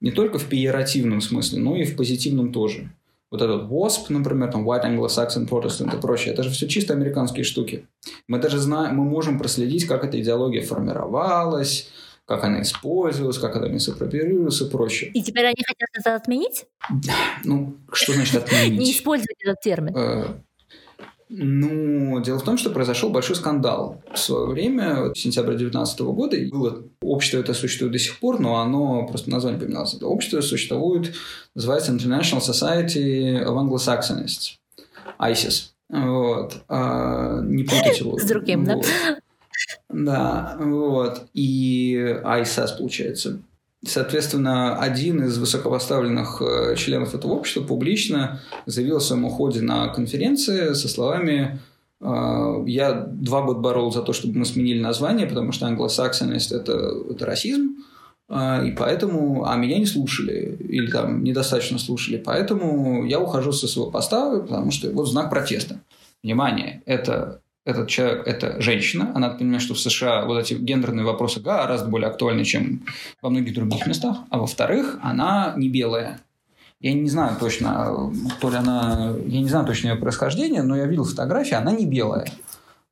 [0.00, 2.90] не только в пиеративном смысле, но и в позитивном тоже.
[3.30, 7.44] Вот этот WASP, например, там White Anglo-Saxon Protestant и прочее, это же все чисто американские
[7.44, 7.86] штуки.
[8.28, 11.90] Мы даже знаем, мы можем проследить, как эта идеология формировалась,
[12.26, 15.10] как она использовалась, как она мисапроприировалась и прочее.
[15.12, 16.66] И теперь они хотят это отменить?
[17.44, 18.78] Ну, что значит отменить?
[18.78, 19.94] Не использовать этот термин.
[21.28, 24.00] Ну, дело в том, что произошел большой скандал.
[24.12, 28.60] В свое время, в сентябре 2019 года, было общество это существует до сих пор, но
[28.60, 29.94] оно просто название поменялось.
[29.94, 31.14] Это общество существует,
[31.54, 34.58] называется International Society of Anglo-Saxonists,
[35.18, 35.70] ISIS.
[35.88, 36.62] Вот.
[36.68, 38.18] А, не путайте его.
[38.18, 38.86] С другим, вот.
[39.08, 39.18] да?
[39.88, 41.26] Да, вот.
[41.34, 43.40] И ISIS, получается.
[43.86, 50.72] Соответственно, один из высокопоставленных э, членов этого общества публично заявил о своем уходе на конференции
[50.72, 51.60] со словами
[52.00, 56.92] «Э, «Я два года боролся за то, чтобы мы сменили название, потому что англосаксонность– это,
[57.10, 57.76] это расизм,
[58.28, 63.68] э, и поэтому, а меня не слушали, или там недостаточно слушали, поэтому я ухожу со
[63.68, 65.80] своего поста, потому что вот знак протеста.
[66.22, 69.10] Внимание, это этот человек– это женщина.
[69.14, 72.84] Она понимает, что в США вот эти гендерные вопросы гораздо более актуальны, чем
[73.20, 74.18] во многих других местах.
[74.30, 76.20] А во-вторых, она не белая.
[76.80, 79.12] Я не знаю точно, то ли она...
[79.26, 82.26] Я не знаю точно ее происхождение, но я видел фотографии, она не белая.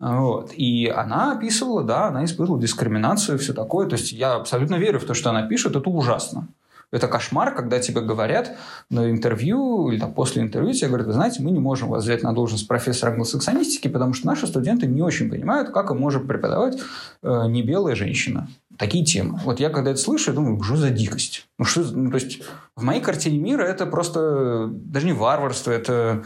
[0.01, 0.53] Вот.
[0.57, 3.87] И она описывала, да, она испытывала дискриминацию, все такое.
[3.87, 6.49] То есть я абсолютно верю в то, что она пишет, это ужасно.
[6.91, 8.57] Это кошмар, когда тебе говорят
[8.91, 12.23] на интервью или там, после интервью, тебе говорят, вы знаете, мы не можем вас взять
[12.23, 16.79] на должность профессора англосаксонистики, потому что наши студенты не очень понимают, как им может преподавать
[17.23, 18.49] э, не белая женщина.
[18.79, 19.39] Такие темы.
[19.45, 21.47] Вот я когда это слышу, я думаю, что за дикость?
[21.59, 22.43] Ну, что, ну, то есть
[22.77, 26.25] в моей картине мира это просто даже не варварство, это...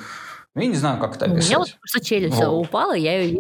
[0.55, 1.45] Ну, я не знаю, как это описать.
[1.45, 2.67] У меня вот просто челюсть вот.
[2.67, 3.39] упала, я ее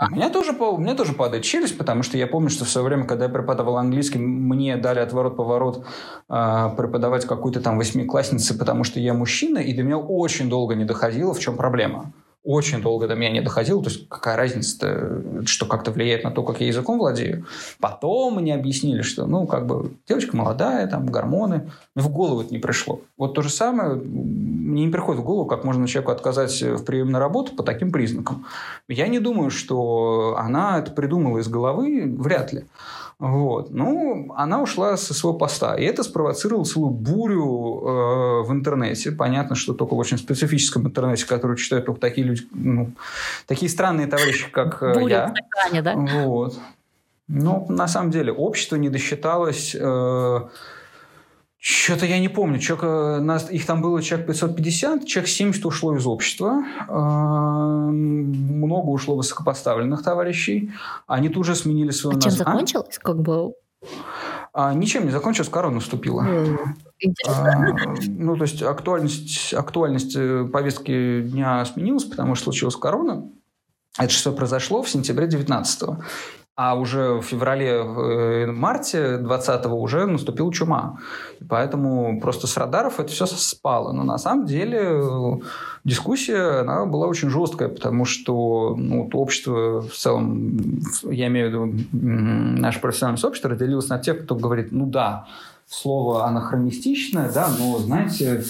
[0.00, 2.86] у меня тоже, у меня тоже падает челюсть, потому что я помню, что в свое
[2.86, 5.84] время, когда я преподавал английский, мне дали отворот-поворот
[6.28, 10.84] э, преподавать какую-то там восьмикласснице, потому что я мужчина, и до меня очень долго не
[10.84, 12.12] доходило, в чем проблема
[12.44, 16.42] очень долго до меня не доходило, то есть какая разница что как-то влияет на то,
[16.42, 17.46] как я языком владею.
[17.80, 21.70] Потом мне объяснили, что, ну, как бы, девочка молодая, там, гормоны.
[21.94, 23.00] Мне в голову это не пришло.
[23.16, 27.10] Вот то же самое мне не приходит в голову, как можно человеку отказать в приеме
[27.10, 28.44] на работу по таким признакам.
[28.88, 32.64] Я не думаю, что она это придумала из головы, вряд ли.
[33.18, 33.70] Вот.
[33.70, 35.76] Ну, она ушла со своего поста.
[35.76, 39.12] И это спровоцировало целую бурю э, в интернете.
[39.12, 42.92] Понятно, что только в очень специфическом интернете, который читают только такие люди, ну,
[43.46, 45.26] такие странные товарищи, как э, Буря я.
[45.26, 45.94] В стакане, да?
[45.94, 46.58] Вот.
[47.28, 49.74] Ну, на самом деле, общество не досчиталось...
[49.78, 50.48] Э,
[51.66, 52.58] что-то я не помню.
[52.58, 56.62] Человек, э, нас, их там было человек 550, человек 70 ушло из общества.
[56.86, 60.72] Э, много ушло высокопоставленных товарищей.
[61.06, 62.36] Они тут же сменили свое а название.
[62.36, 62.98] чем закончилось?
[63.02, 63.54] Как бы...
[64.52, 65.80] А, ничем не закончилось, корона
[67.26, 67.52] А,
[68.06, 73.30] ну, то есть актуальность, актуальность э, повестки дня сменилась, потому что случилась корона.
[73.98, 75.96] Это что произошло в сентябре 19 -го.
[76.56, 80.98] А уже в феврале-марте э, 20-го уже наступила чума.
[81.48, 83.92] Поэтому просто с радаров это все спало.
[83.92, 85.40] Но на самом деле э,
[85.82, 90.80] дискуссия она была очень жесткая, потому что ну, общество в целом,
[91.10, 95.26] я имею в виду наше профессиональное сообщество, разделилось на тех, кто говорит, ну да,
[95.74, 98.44] слово анахронистичное, да, но, знаете,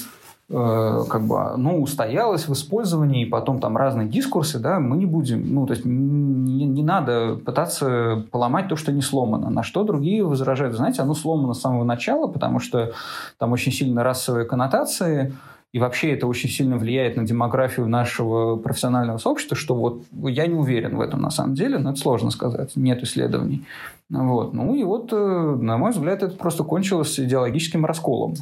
[0.50, 5.06] Э, как бы, ну, устоялось в использовании, и потом там разные дискурсы, да, мы не
[5.06, 9.48] будем, ну, то есть не, не надо пытаться поломать то, что не сломано.
[9.48, 12.92] На что другие возражают, знаете, оно сломано с самого начала, потому что
[13.38, 15.32] там очень сильно расовые коннотации,
[15.74, 20.54] и вообще это очень сильно влияет на демографию нашего профессионального сообщества, что вот я не
[20.54, 23.64] уверен в этом на самом деле, но это сложно сказать, нет исследований.
[24.08, 24.54] Вот.
[24.54, 28.34] Ну и вот, э, на мой взгляд, это просто кончилось идеологическим расколом.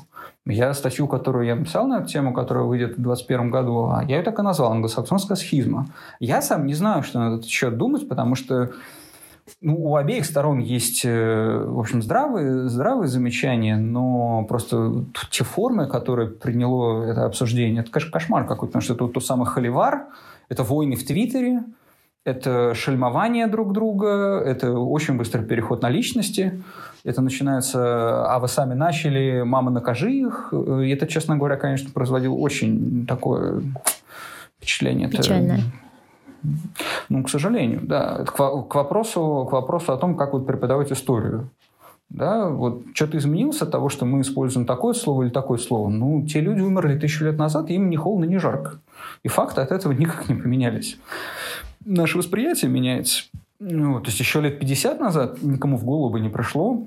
[0.44, 4.18] Я статью, которую я написал на эту тему, которая выйдет в 2021 году, а я
[4.18, 5.86] ее так и назвал «Англосаксонская схизма».
[6.20, 8.72] Я сам не знаю, что на этот счет думать, потому что
[9.60, 15.86] ну, у обеих сторон есть, э, в общем, здравые, здравые замечания, но просто те формы,
[15.86, 20.06] которые приняло это обсуждение, это, конечно, кошмар какой-то, потому что это тот самый холивар,
[20.48, 21.64] это войны в Твиттере,
[22.24, 26.62] это шельмование друг друга, это очень быстрый переход на личности.
[27.04, 30.52] Это начинается, а вы сами начали, мама, накажи их.
[30.52, 33.62] И это, честно говоря, конечно, производило очень такое
[34.56, 35.08] впечатление.
[35.08, 35.56] Печальное.
[35.56, 35.64] Это,
[37.08, 38.24] ну, к сожалению, да.
[38.24, 41.50] К, к, вопросу, к вопросу о том, как вот преподавать историю.
[42.08, 45.88] Да, вот что-то изменилось от того, что мы используем такое слово или такое слово.
[45.88, 48.80] Ну, те люди умерли тысячу лет назад, им ни холодно, ни жарко.
[49.22, 50.98] И факты от этого никак не поменялись.
[51.86, 53.24] наше восприятие меняется.
[53.60, 56.84] Ну, то есть еще лет 50 назад никому в голову бы не пришло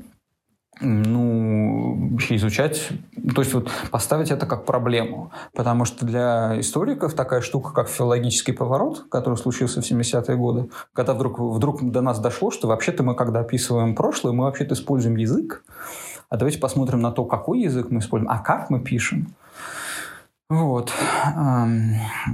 [0.81, 2.89] ну, изучать,
[3.33, 5.31] то есть вот поставить это как проблему.
[5.53, 11.13] Потому что для историков такая штука, как филологический поворот, который случился в 70-е годы, когда
[11.13, 15.63] вдруг, вдруг до нас дошло, что вообще-то мы, когда описываем прошлое, мы вообще-то используем язык,
[16.29, 19.33] а давайте посмотрим на то, какой язык мы используем, а как мы пишем.
[20.47, 20.91] Вот.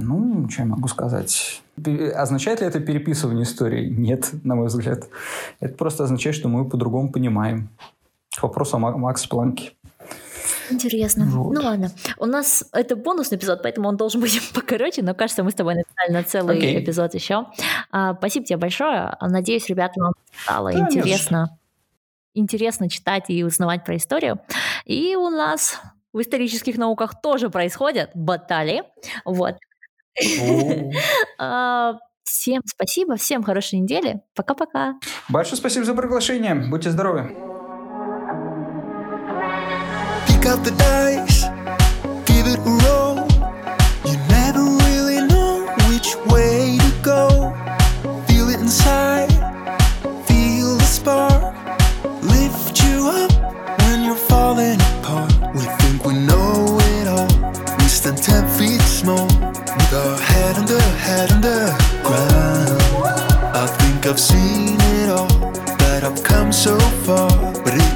[0.00, 1.62] Ну, что я могу сказать?
[2.14, 3.88] Означает ли это переписывание истории?
[3.88, 5.08] Нет, на мой взгляд.
[5.60, 7.70] Это просто означает, что мы по-другому понимаем.
[8.36, 9.72] К вопросу о Макс Планке.
[10.70, 11.26] Интересно.
[11.26, 11.52] Вот.
[11.52, 11.90] Ну ладно.
[12.18, 15.74] У нас это бонусный эпизод, поэтому он должен быть покороче, но кажется, мы с тобой
[15.74, 16.82] написали на целый okay.
[16.82, 17.46] эпизод еще.
[17.90, 19.16] А, спасибо тебе большое.
[19.20, 20.12] Надеюсь, ребята, вам
[20.44, 21.58] стало да, интересно.
[22.34, 24.40] Интересно читать и узнавать про историю.
[24.86, 25.78] И у нас
[26.12, 28.82] в исторических науках тоже происходят баталии.
[29.24, 29.56] Вот.
[31.38, 34.20] А, всем спасибо, всем хорошей недели.
[34.34, 34.94] Пока-пока.
[35.28, 36.54] Большое спасибо за приглашение.
[36.54, 37.51] Будьте здоровы.
[40.42, 41.44] Pick up the dice,
[42.26, 43.14] give it a roll.
[44.04, 47.54] You never really know which way to go.
[48.26, 49.30] Feel it inside,
[50.26, 51.54] feel the spark.
[52.24, 53.30] Lift you up
[53.82, 55.32] when you're falling apart.
[55.54, 57.30] We think we know it all.
[57.78, 61.70] We stand ten feet small, with our head under, head under
[62.02, 62.82] ground.
[63.54, 64.71] I think I've seen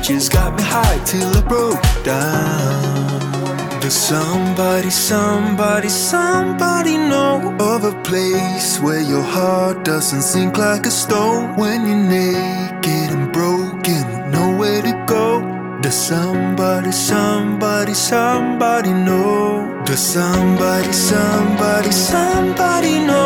[0.07, 3.81] just got me high till I broke down.
[3.81, 10.93] Does somebody, somebody, somebody know of a place where your heart doesn't sink like a
[10.93, 15.41] stone when you're naked and broken, nowhere to go?
[15.83, 19.83] Does somebody, somebody, somebody know?
[19.87, 23.26] Does somebody, somebody, somebody know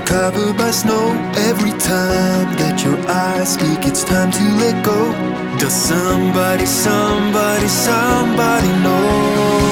[0.00, 1.12] covered by snow?
[1.50, 5.12] Every time that your eyes speak, it's time to let go.
[5.58, 9.71] Does somebody, somebody, somebody know?